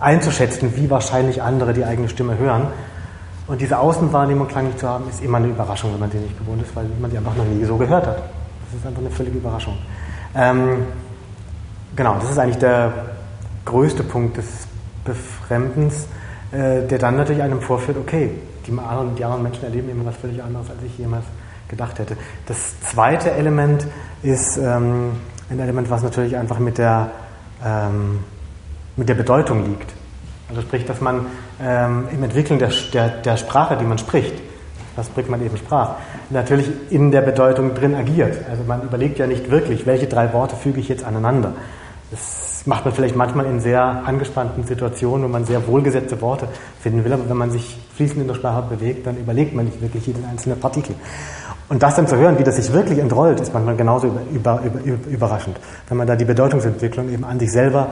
[0.00, 2.68] einzuschätzen, wie wahrscheinlich andere die eigene Stimme hören.
[3.46, 6.62] Und diese Außenwahrnehmung klanglich zu haben, ist immer eine Überraschung, wenn man die nicht gewohnt
[6.62, 8.16] ist, weil man die einfach noch nie so gehört hat.
[8.16, 9.78] Das ist einfach eine völlige Überraschung.
[10.34, 10.84] Ähm,
[11.96, 12.92] genau, das ist eigentlich der
[13.64, 14.46] größte Punkt des
[15.04, 16.06] Befremdens,
[16.52, 18.30] äh, der dann natürlich einem vorführt, okay,
[18.66, 21.24] die anderen, die anderen Menschen erleben immer was völlig anderes, als ich jemals
[21.68, 22.16] gedacht hätte.
[22.46, 23.86] Das zweite Element
[24.22, 25.12] ist ähm,
[25.50, 27.10] ein Element, was natürlich einfach mit der,
[27.64, 28.20] ähm,
[28.98, 29.94] mit der Bedeutung liegt.
[30.50, 31.26] Also sprich, dass man
[31.62, 34.34] ähm, im Entwickeln der, der, der, Sprache, die man spricht,
[34.96, 35.94] was bringt man eben Sprach,
[36.30, 38.36] natürlich in der Bedeutung drin agiert.
[38.50, 41.52] Also man überlegt ja nicht wirklich, welche drei Worte füge ich jetzt aneinander.
[42.10, 46.48] Das macht man vielleicht manchmal in sehr angespannten Situationen, wo man sehr wohlgesetzte Worte
[46.80, 49.80] finden will, aber wenn man sich fließend in der Sprache bewegt, dann überlegt man nicht
[49.80, 50.94] wirklich jeden einzelnen Partikel.
[51.68, 54.80] Und das dann zu hören, wie das sich wirklich entrollt, ist manchmal genauso über, über,
[54.84, 55.58] über, überraschend.
[55.88, 57.88] Wenn man da die Bedeutungsentwicklung eben an sich selber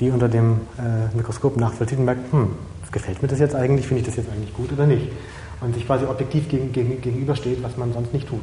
[0.00, 2.50] die unter dem äh, Mikroskop nachvollzieht und merkt, hm,
[2.92, 5.08] gefällt mir das jetzt eigentlich, finde ich das jetzt eigentlich gut oder nicht?
[5.60, 8.42] Und sich quasi objektiv gegen, gegen, gegenübersteht, was man sonst nicht tut.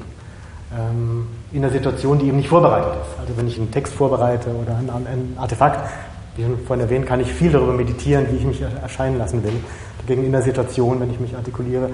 [0.75, 3.19] Ähm, in einer Situation, die eben nicht vorbereitet ist.
[3.19, 5.89] Also wenn ich einen Text vorbereite oder ein, ein Artefakt,
[6.35, 9.53] wie schon vorhin erwähnt, kann ich viel darüber meditieren, wie ich mich erscheinen lassen will.
[9.99, 11.91] Dagegen in der Situation, wenn ich mich artikuliere,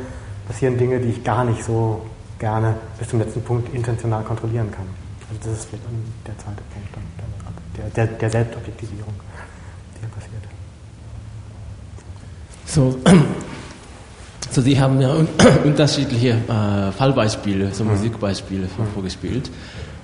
[0.48, 2.02] passieren Dinge, die ich gar nicht so
[2.40, 4.86] gerne bis zum letzten Punkt intentional kontrollieren kann.
[5.30, 5.84] Also das ist vielleicht
[6.26, 7.10] der zweite Punkt
[7.80, 9.14] der, der, der Selbstobjektivierung.
[12.66, 13.00] So,
[14.52, 15.28] so Sie haben ja un
[15.64, 17.92] unterschiedliche äh, Fallbeispiele, so mhm.
[17.92, 19.50] Musikbeispiele vorgespielt.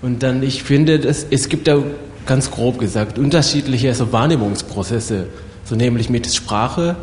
[0.02, 1.78] Und dann, ich finde, dass, es gibt ja
[2.26, 5.28] ganz grob gesagt unterschiedliche so Wahrnehmungsprozesse,
[5.64, 6.96] so nämlich mit Sprache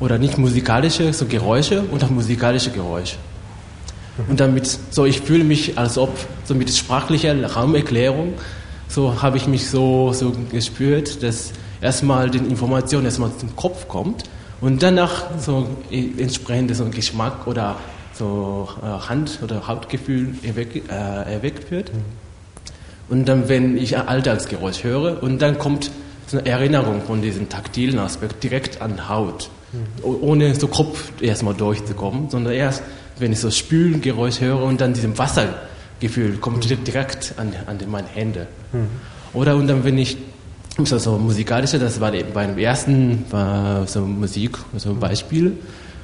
[0.00, 3.16] oder nicht musikalische so Geräusche und auch musikalische Geräusche.
[4.28, 6.10] Und damit, so ich fühle mich, als ob
[6.44, 8.34] so mit sprachlicher Raumerklärung,
[8.88, 14.24] so habe ich mich so, so gespürt, dass erstmal die Information erstmal zum Kopf kommt
[14.60, 17.76] und danach so entsprechend so Geschmack oder
[18.12, 21.92] so äh, Hand- oder Hautgefühl erweckt, äh, erweckt wird.
[21.92, 22.02] Mhm.
[23.08, 25.90] Und dann, wenn ich ein Alltagsgeräusch höre, und dann kommt
[26.26, 30.04] so eine Erinnerung von diesem taktilen Aspekt direkt an Haut, mhm.
[30.22, 32.82] ohne so Kopf erstmal durchzukommen, sondern erst,
[33.18, 36.84] wenn ich so Spülgeräusch höre und dann diesem Wassergefühl kommt mhm.
[36.84, 38.46] direkt an, an meine Hände.
[39.32, 40.16] Oder und dann, wenn ich
[40.86, 45.56] so, so musikalische, das war beim ersten war so Musik, so ein Beispiel.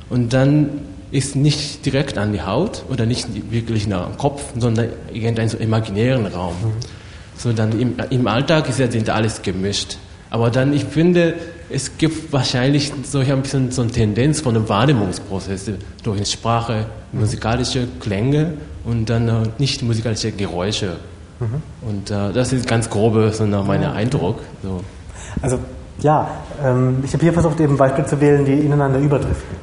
[0.08, 4.88] Und dann ist nicht direkt an die Haut oder nicht wirklich nach dem Kopf, sondern
[5.12, 6.54] irgendein so imaginären Raum.
[7.36, 9.98] So dann im, im Alltag ist ja sind alles gemischt.
[10.30, 11.34] Aber dann, ich finde,
[11.70, 15.70] es gibt wahrscheinlich so ein bisschen so eine Tendenz von einem Wahrnehmungsprozess
[16.02, 18.54] durch Sprache, musikalische Klänge
[18.84, 20.96] und dann nicht musikalische Geräusche.
[21.40, 21.62] Mhm.
[21.88, 24.40] Und äh, das ist ganz grobe so nach meinem Eindruck.
[24.62, 24.80] So.
[25.42, 25.58] Also
[25.98, 26.28] ja,
[26.64, 29.56] ähm, ich habe hier versucht, eben Beispiele zu wählen, die ineinander überdriften.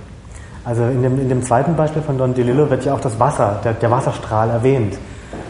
[0.66, 3.60] Also in dem, in dem zweiten Beispiel von Don DeLillo wird ja auch das Wasser,
[3.64, 4.98] der, der Wasserstrahl erwähnt.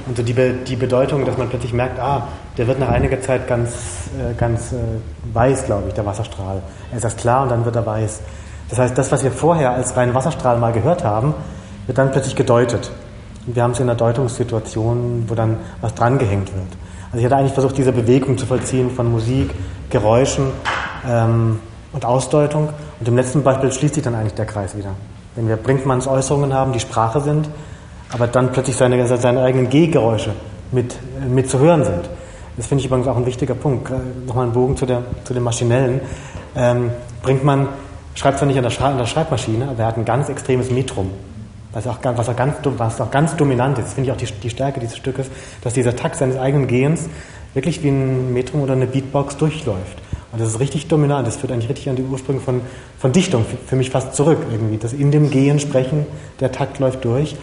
[0.08, 3.22] Und so die, Be die Bedeutung, dass man plötzlich merkt, ah, der wird nach einiger
[3.22, 4.76] Zeit ganz, äh, ganz äh,
[5.34, 6.62] weiß, glaube ich, der Wasserstrahl.
[6.92, 8.22] Er ist erst klar und dann wird er weiß.
[8.70, 11.36] Das heißt, das, was wir vorher als reinen Wasserstrahl mal gehört haben,
[11.86, 12.92] wird dann plötzlich gedeutet.
[13.46, 16.68] Und wir haben es in einer Deutungssituation, wo dann was drangehängt wird.
[17.12, 19.52] Also ich hatte eigentlich versucht, diese Bewegung zu vollziehen von Musik,
[19.90, 20.46] Geräuschen
[21.08, 21.60] ähm,
[21.92, 22.70] und Ausdeutung.
[23.00, 24.92] Und im letzten Beispiel schließt sich dann eigentlich der Kreis wieder.
[25.36, 27.50] Wenn wir Brinkmanns Äußerungen haben, die Sprache sind,
[28.12, 30.32] aber dann plötzlich seine, seine eigenen Gehgeräusche
[30.72, 30.96] mit,
[31.28, 32.10] mit zu hören sind.
[32.56, 33.92] Das finde ich übrigens auch ein wichtiger Punkt.
[34.28, 36.02] Nochmal ein Bogen zu, der, zu dem Maschinellen.
[36.56, 36.92] Ähm,
[37.24, 37.68] bringt man,
[38.14, 40.70] schreibt zwar nicht an der, Schreib, an der Schreibmaschine, aber er hat ein ganz extremes
[40.70, 41.10] Metrum.
[41.74, 43.94] Was auch, was auch, ganz, was auch ganz dominant ist.
[43.94, 45.28] Finde ich auch die, die Stärke dieses Stückes,
[45.62, 47.10] dass dieser Takt seines eigenen Gehens
[47.54, 50.02] wirklich wie ein Metrum oder eine Beatbox durchläuft.
[50.32, 51.28] Und das ist richtig dominant.
[51.28, 52.62] Das führt eigentlich richtig an die Ursprünge von,
[52.98, 54.78] von Dichtung, für, für mich fast zurück irgendwie.
[54.78, 56.06] Das in dem Gehen, Sprechen,
[56.40, 57.36] der Takt läuft durch.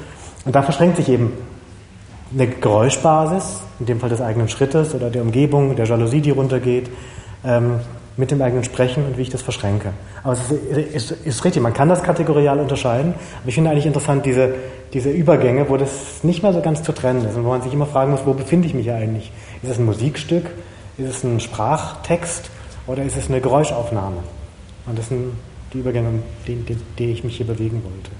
[0.44, 1.32] Und da verschränkt sich eben
[2.32, 6.90] eine Geräuschbasis, in dem Fall des eigenen Schrittes oder der Umgebung, der Jalousie, die runtergeht,
[7.44, 7.80] ähm,
[8.16, 9.92] mit dem eigenen Sprechen und wie ich das verschränke.
[10.22, 13.14] Aber es ist, ist, ist, richtig, man kann das kategorial unterscheiden.
[13.40, 14.54] Aber ich finde eigentlich interessant diese,
[14.92, 17.72] diese Übergänge, wo das nicht mehr so ganz zu trennen ist und wo man sich
[17.72, 19.32] immer fragen muss, wo befinde ich mich eigentlich?
[19.62, 20.46] Ist es ein Musikstück?
[20.98, 22.50] Ist es ein Sprachtext?
[22.86, 24.18] Oder ist es eine Geräuschaufnahme?
[24.86, 25.32] Und das sind
[25.72, 26.08] die Übergänge,
[26.46, 28.10] in denen, ich mich hier bewegen wollte.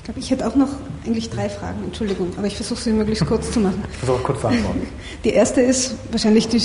[0.00, 0.70] Ich glaube, ich hätte auch noch
[1.04, 3.84] eigentlich drei Fragen, Entschuldigung, aber ich versuche sie möglichst kurz zu machen.
[3.92, 4.88] Ich versuche kurz zu antworten.
[5.24, 6.62] Die erste ist wahrscheinlich die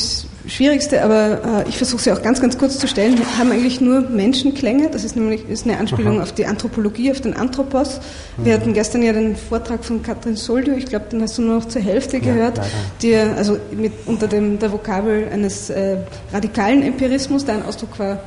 [0.50, 3.18] schwierigste, aber äh, ich versuche sie auch ganz, ganz kurz zu stellen.
[3.18, 6.24] Wir haben eigentlich nur Menschenklänge, das ist nämlich ist eine Anspielung Aha.
[6.24, 8.00] auf die Anthropologie, auf den Anthropos.
[8.38, 8.62] Wir mhm.
[8.62, 11.66] hatten gestern ja den Vortrag von Katrin Soldio, ich glaube, den hast du nur noch
[11.66, 12.64] zur Hälfte gehört, ja,
[13.02, 15.98] die also mit, unter dem, der Vokabel eines äh,
[16.32, 18.20] radikalen Empirismus, der ein Ausdruck war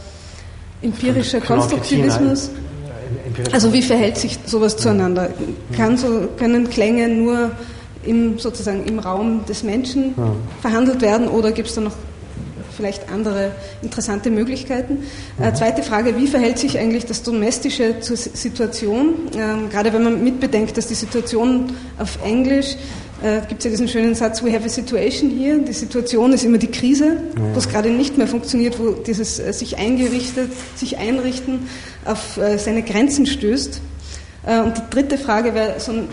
[0.82, 2.50] empirischer Konstruktivismus.
[3.52, 5.30] Also wie verhält sich sowas zueinander?
[5.76, 7.50] Kann so, können Klänge nur
[8.04, 10.14] im, sozusagen im Raum des Menschen
[10.60, 11.94] verhandelt werden oder gibt es da noch
[12.78, 13.50] vielleicht andere
[13.82, 14.98] interessante Möglichkeiten.
[15.40, 19.14] Äh, zweite Frage, wie verhält sich eigentlich das Domestische zur Situation?
[19.36, 22.76] Ähm, gerade wenn man mitbedenkt, dass die Situation auf Englisch
[23.20, 25.58] äh, gibt es ja diesen schönen Satz, we have a situation here.
[25.58, 27.42] Die Situation ist immer die Krise, ja.
[27.52, 31.68] wo es gerade nicht mehr funktioniert, wo dieses äh, sich eingerichtet, sich einrichten
[32.04, 33.80] auf äh, seine Grenzen stößt.
[34.46, 36.08] Äh, und die dritte Frage wäre so ein,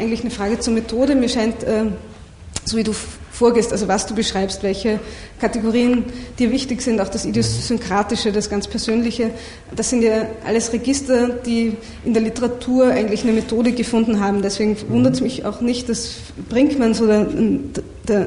[0.00, 1.14] eigentlich eine Frage zur Methode.
[1.14, 1.84] Mir scheint, äh,
[2.64, 2.92] so wie du
[3.38, 4.98] vorgehst, also was du beschreibst, welche
[5.40, 6.04] Kategorien
[6.40, 9.30] dir wichtig sind, auch das Idiosynkratische, das ganz Persönliche.
[9.74, 14.42] Das sind ja alles Register, die in der Literatur eigentlich eine Methode gefunden haben.
[14.42, 16.16] Deswegen wundert es mich auch nicht, dass
[16.48, 17.26] Brinkmann so der,
[18.08, 18.26] der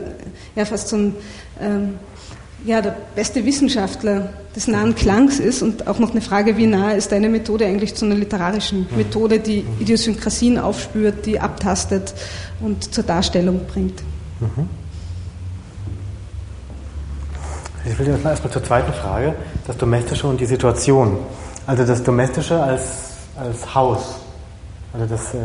[0.56, 1.16] ja, fast so ein
[1.60, 1.96] ähm,
[2.64, 6.92] ja, der beste Wissenschaftler des nahen Klangs ist und auch noch eine Frage, wie nah
[6.92, 12.14] ist deine Methode eigentlich zu einer literarischen Methode, die Idiosynkrasien aufspürt, die abtastet
[12.62, 14.02] und zur Darstellung bringt.
[14.40, 14.81] Mhm.
[17.84, 19.34] Ich will jetzt erstmal zur zweiten Frage,
[19.66, 21.18] das Domestische und die Situation.
[21.66, 24.20] Also das Domestische als, als Haus,
[24.94, 25.38] also das äh,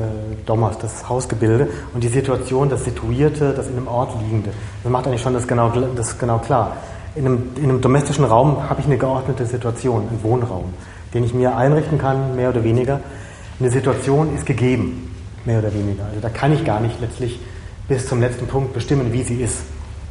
[0.45, 4.51] Domos, das Hausgebilde und die Situation, das Situierte, das in einem Ort liegende.
[4.82, 6.76] Das macht eigentlich schon das genau, das genau klar.
[7.14, 10.74] In einem, in einem domestischen Raum habe ich eine geordnete Situation, einen Wohnraum,
[11.14, 13.01] den ich mir einrichten kann, mehr oder weniger.
[13.59, 15.14] Eine Situation ist gegeben,
[15.47, 16.05] mehr oder weniger.
[16.05, 17.41] Also da kann ich gar nicht letztlich
[17.89, 19.61] bis zum letzten Punkt bestimmen, wie sie ist.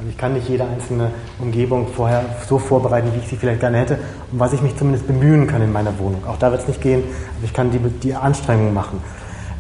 [0.06, 3.80] Also ich kann nicht jede einzelne Umgebung vorher so vorbereiten, wie ich sie vielleicht gerne
[3.80, 3.98] hätte
[4.32, 6.28] und was ich mich zumindest bemühen kann in meiner Wohnung.
[6.28, 7.04] Auch da wird es nicht gehen,
[7.38, 9.02] aber ich kann die, die Anstrengungen machen.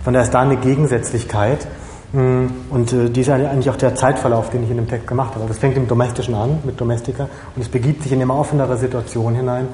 [0.03, 1.65] Von daher ist da eine Gegensätzlichkeit
[2.11, 5.33] hm, und äh, die ist eigentlich auch der Zeitverlauf, den ich in dem Text gemacht
[5.33, 5.45] habe.
[5.47, 9.37] Das fängt im Domestischen an, mit Domestika, und es begibt sich in immer offenere Situationen
[9.37, 9.67] hinein,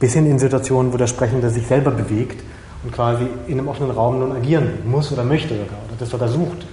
[0.00, 2.42] bis hin in Situationen, wo der Sprechende sich selber bewegt
[2.82, 6.28] und quasi in einem offenen Raum nun agieren muss oder möchte sogar, oder das sogar
[6.28, 6.66] sucht.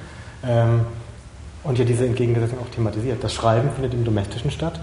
[0.48, 0.86] Ähm,
[1.66, 3.24] und ja diese Entgegengesetzung auch thematisiert.
[3.24, 4.80] Das Schreiben findet im Domestischen statt.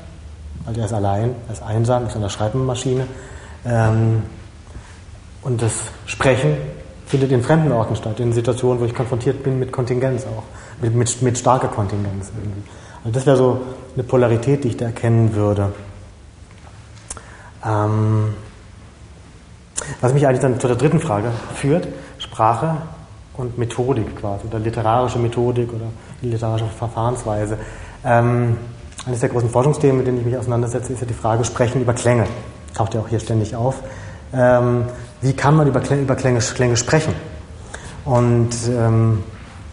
[0.66, 3.07] Also er ist allein, er ist einsam, ist an der Schreibmaschine.
[3.64, 4.22] Ähm,
[5.43, 5.72] und das
[6.07, 6.57] Sprechen
[7.07, 10.45] findet in fremden Orten statt, in Situationen, wo ich konfrontiert bin mit Kontingenz auch,
[10.80, 12.62] mit, mit, mit starker Kontingenz irgendwie.
[13.05, 13.61] Also das wäre so
[13.95, 15.72] eine Polarität, die ich da erkennen würde.
[17.64, 18.35] Ähm,
[20.01, 22.76] was mich eigentlich dann zu der dritten Frage führt, Sprache
[23.35, 25.87] und Methodik quasi, oder literarische Methodik oder
[26.23, 27.59] literarische Verfahrensweise.
[28.05, 28.57] Ähm,
[29.07, 31.93] eines der großen Forschungsthemen, mit denen ich mich auseinandersetze, ist ja die Frage Sprechen über
[31.93, 32.27] Klänge.
[32.75, 33.83] Taucht ja auch hier ständig auf.
[34.33, 34.85] Ähm,
[35.20, 37.14] wie kann man über Klänge, über Klänge, Klänge sprechen?
[38.05, 39.23] Und ähm,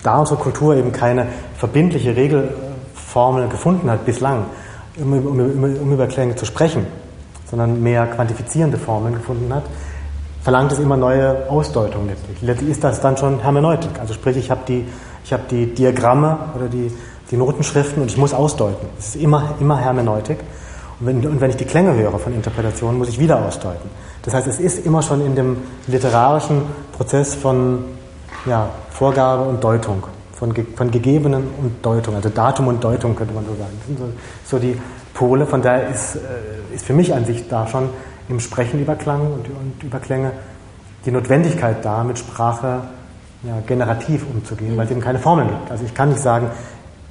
[0.03, 1.27] da unsere Kultur eben keine
[1.57, 4.45] verbindliche Regelformel gefunden hat bislang,
[4.97, 6.85] um, um, um, über Klänge zu sprechen,
[7.49, 9.63] sondern mehr quantifizierende Formeln gefunden hat,
[10.41, 12.41] verlangt es immer neue Ausdeutungen letztlich.
[12.41, 13.99] Letztlich ist das dann schon Hermeneutik.
[13.99, 14.85] Also sprich, ich habe die
[15.29, 16.91] ich habe die Diagramme oder die,
[17.29, 18.87] die Notenschriften und ich muss ausdeuten.
[18.97, 20.39] Es ist immer, immer Hermeneutik.
[20.99, 23.91] Und wenn, und wenn ich die Klänge höre von Interpretationen, muss ich wieder ausdeuten.
[24.23, 26.63] Das heißt, es ist immer schon in dem literarischen
[26.97, 27.83] Prozess von
[28.47, 30.01] ja, Vorgabe und Deutung,
[30.33, 33.73] von, von Gegebenen und Deutung, also Datum und Deutung könnte man so sagen.
[33.77, 34.05] Das sind so,
[34.45, 34.81] so die
[35.13, 37.89] Pole, von daher ist, äh, ist für mich an sich da schon
[38.29, 40.31] im Sprechen über Klang und, und über Klänge
[41.05, 42.81] die Notwendigkeit da, mit Sprache
[43.43, 45.71] ja, generativ umzugehen, weil es eben keine Formeln gibt.
[45.71, 46.49] Also ich kann nicht sagen,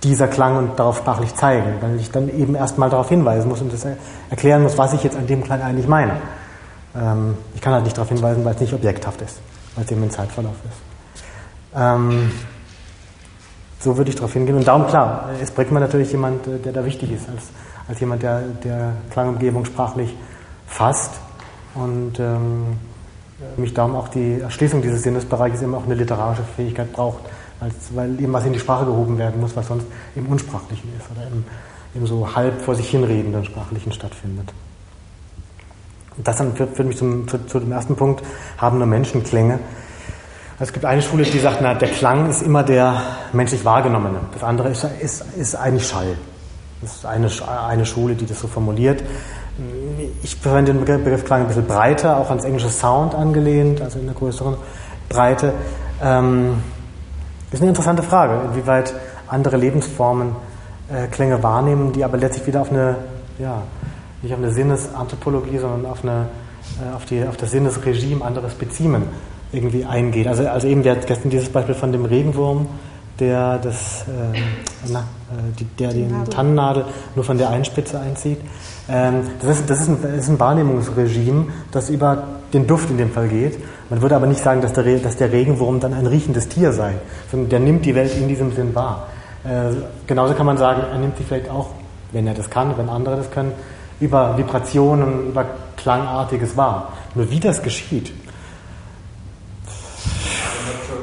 [0.02, 3.72] dieser Klang und darauf sprachlich zeigen, weil ich dann eben erstmal darauf hinweisen muss und
[3.72, 3.86] das
[4.30, 6.12] erklären muss, was ich jetzt an dem Klang eigentlich meine.
[6.94, 9.40] Ähm, ich kann halt nicht darauf hinweisen, weil es nicht objekthaft ist,
[9.74, 10.78] weil es eben ein Zeitverlauf ist.
[11.74, 12.30] Ähm,
[13.80, 14.56] so würde ich darauf hingehen.
[14.56, 17.44] Und darum, klar, ist Brickmann natürlich jemand, äh, der da wichtig ist, als,
[17.88, 20.14] als jemand, der, der Klangumgebung sprachlich
[20.66, 21.12] fasst
[21.74, 22.78] und ähm,
[23.56, 27.20] mich darum auch die Erschließung dieses Sinnesbereiches immer auch eine literarische Fähigkeit braucht,
[27.60, 29.86] als, weil eben was in die Sprache gehoben werden muss, was sonst
[30.16, 31.44] im Unsprachlichen ist oder im,
[31.94, 34.52] im so halb vor sich hinredenden Sprachlichen stattfindet.
[36.16, 38.24] Und das dann führt, führt mich zum, zu, zu, dem ersten Punkt,
[38.58, 39.60] haben nur Menschen Klänge.
[40.58, 43.00] Es gibt eine Schule, die sagt, na, der Klang ist immer der
[43.32, 44.18] menschlich wahrgenommene.
[44.32, 46.16] Das andere ist, ist, ist eigentlich Schall.
[46.80, 47.28] Das ist eine,
[47.66, 49.02] eine Schule, die das so formuliert.
[50.22, 54.04] Ich verwende den Begriff Klang ein bisschen breiter, auch ans englische Sound angelehnt, also in
[54.04, 54.54] einer größeren
[55.08, 55.52] Breite.
[56.00, 56.62] Ähm,
[57.50, 58.94] ist eine interessante Frage, inwieweit
[59.26, 60.36] andere Lebensformen
[60.92, 62.96] äh, Klänge wahrnehmen, die aber letztlich wieder auf eine,
[63.38, 63.62] ja,
[64.22, 66.28] nicht auf eine Sinnesanthropologie, sondern auf, eine,
[66.80, 69.04] äh, auf, die, auf das Sinnesregime anderer Speziemen
[69.50, 70.28] irgendwie eingeht.
[70.28, 72.68] Also, also eben, wir hatten gestern dieses Beispiel von dem Regenwurm,
[73.18, 74.38] der, das, äh,
[74.86, 75.04] na,
[75.58, 76.84] die, der die Tannennadel
[77.16, 78.38] nur von der einen Spitze einzieht.
[78.88, 82.96] Ähm, das, ist, das, ist ein, das ist ein Wahrnehmungsregime, das über den Duft in
[82.96, 83.58] dem Fall geht.
[83.90, 86.94] Man würde aber nicht sagen, dass der, dass der Regenwurm dann ein riechendes Tier sei,
[87.30, 89.08] sondern der nimmt die Welt in diesem Sinn wahr.
[89.44, 89.74] Äh,
[90.06, 91.70] genauso kann man sagen, er nimmt sie vielleicht auch,
[92.12, 93.52] wenn er das kann, wenn andere das können,
[94.00, 95.44] über Vibrationen, über
[95.76, 96.92] Klangartiges wahr.
[97.14, 98.12] Nur wie das geschieht.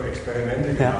[0.07, 0.93] Experimente ja.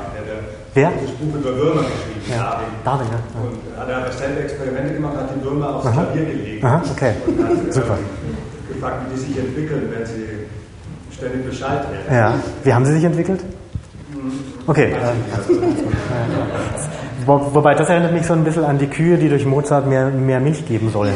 [0.75, 0.91] Wer?
[0.91, 2.37] Das Buch über Würmer geschrieben.
[2.37, 2.59] Ja.
[2.83, 3.07] Darwin.
[3.09, 3.41] ja.
[3.41, 6.03] Und hat er selber Experimente gemacht, hat die Würmer aufs Aha.
[6.03, 6.63] Klavier gelegt.
[6.65, 7.13] Aha, okay.
[7.25, 7.93] Und hat, Super.
[7.93, 10.25] Äh, gefragt, wie die sich entwickeln, wenn sie
[11.15, 12.13] ständig Bescheid werden.
[12.13, 12.33] Ja.
[12.63, 13.39] Wie haben sie sich entwickelt?
[14.67, 14.91] Okay.
[14.91, 14.95] Äh,
[17.25, 20.07] wo, wobei, das erinnert mich so ein bisschen an die Kühe, die durch Mozart mehr,
[20.07, 21.13] mehr Milch geben sollen.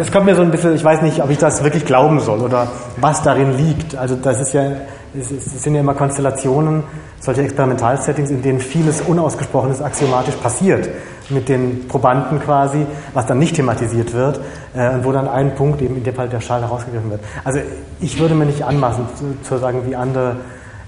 [0.00, 2.40] Es kommt mir so ein bisschen, ich weiß nicht, ob ich das wirklich glauben soll
[2.40, 3.94] oder was darin liegt.
[3.94, 4.72] Also das ist ja,
[5.18, 6.82] es, sind ja immer Konstellationen,
[7.20, 10.88] solche Experimentalsettings, in denen vieles Unausgesprochenes axiomatisch passiert
[11.30, 14.40] mit den Probanden quasi, was dann nicht thematisiert wird
[14.74, 17.20] äh, und wo dann ein Punkt, eben in dem Fall der Schall, herausgegriffen wird.
[17.44, 17.60] Also
[18.00, 19.06] ich würde mir nicht anmaßen
[19.42, 20.36] zu, sagen, wie andere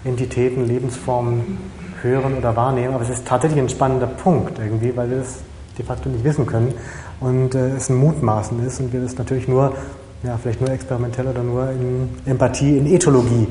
[0.05, 1.59] Entitäten, Lebensformen
[2.03, 5.41] hören oder wahrnehmen, aber es ist tatsächlich ein spannender Punkt irgendwie, weil wir es
[5.77, 6.75] de facto nicht wissen können
[7.21, 9.75] und äh, es ein Mutmaßen ist und wir das natürlich nur,
[10.23, 13.49] ja, vielleicht nur experimentell oder nur in Empathie, in Ethologie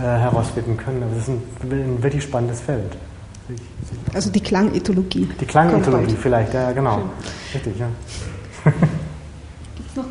[0.00, 1.02] herausfinden können.
[1.02, 2.96] Aber es ist ein, ein wirklich spannendes Feld.
[4.14, 5.28] Also die Klangethologie.
[5.40, 6.96] Die Klangethologie vielleicht, ja, genau.
[6.96, 7.10] Schön.
[7.54, 7.88] Richtig, ja.
[9.74, 10.04] Gibt es noch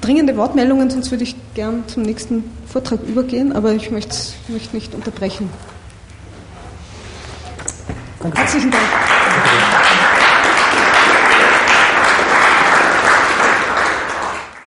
[0.00, 4.16] dringende Wortmeldungen, sonst würde ich gern zum nächsten Vortrag übergehen, aber ich möchte,
[4.48, 5.50] möchte nicht unterbrechen.
[8.20, 8.38] Danke.
[8.38, 9.75] Herzlichen Dank.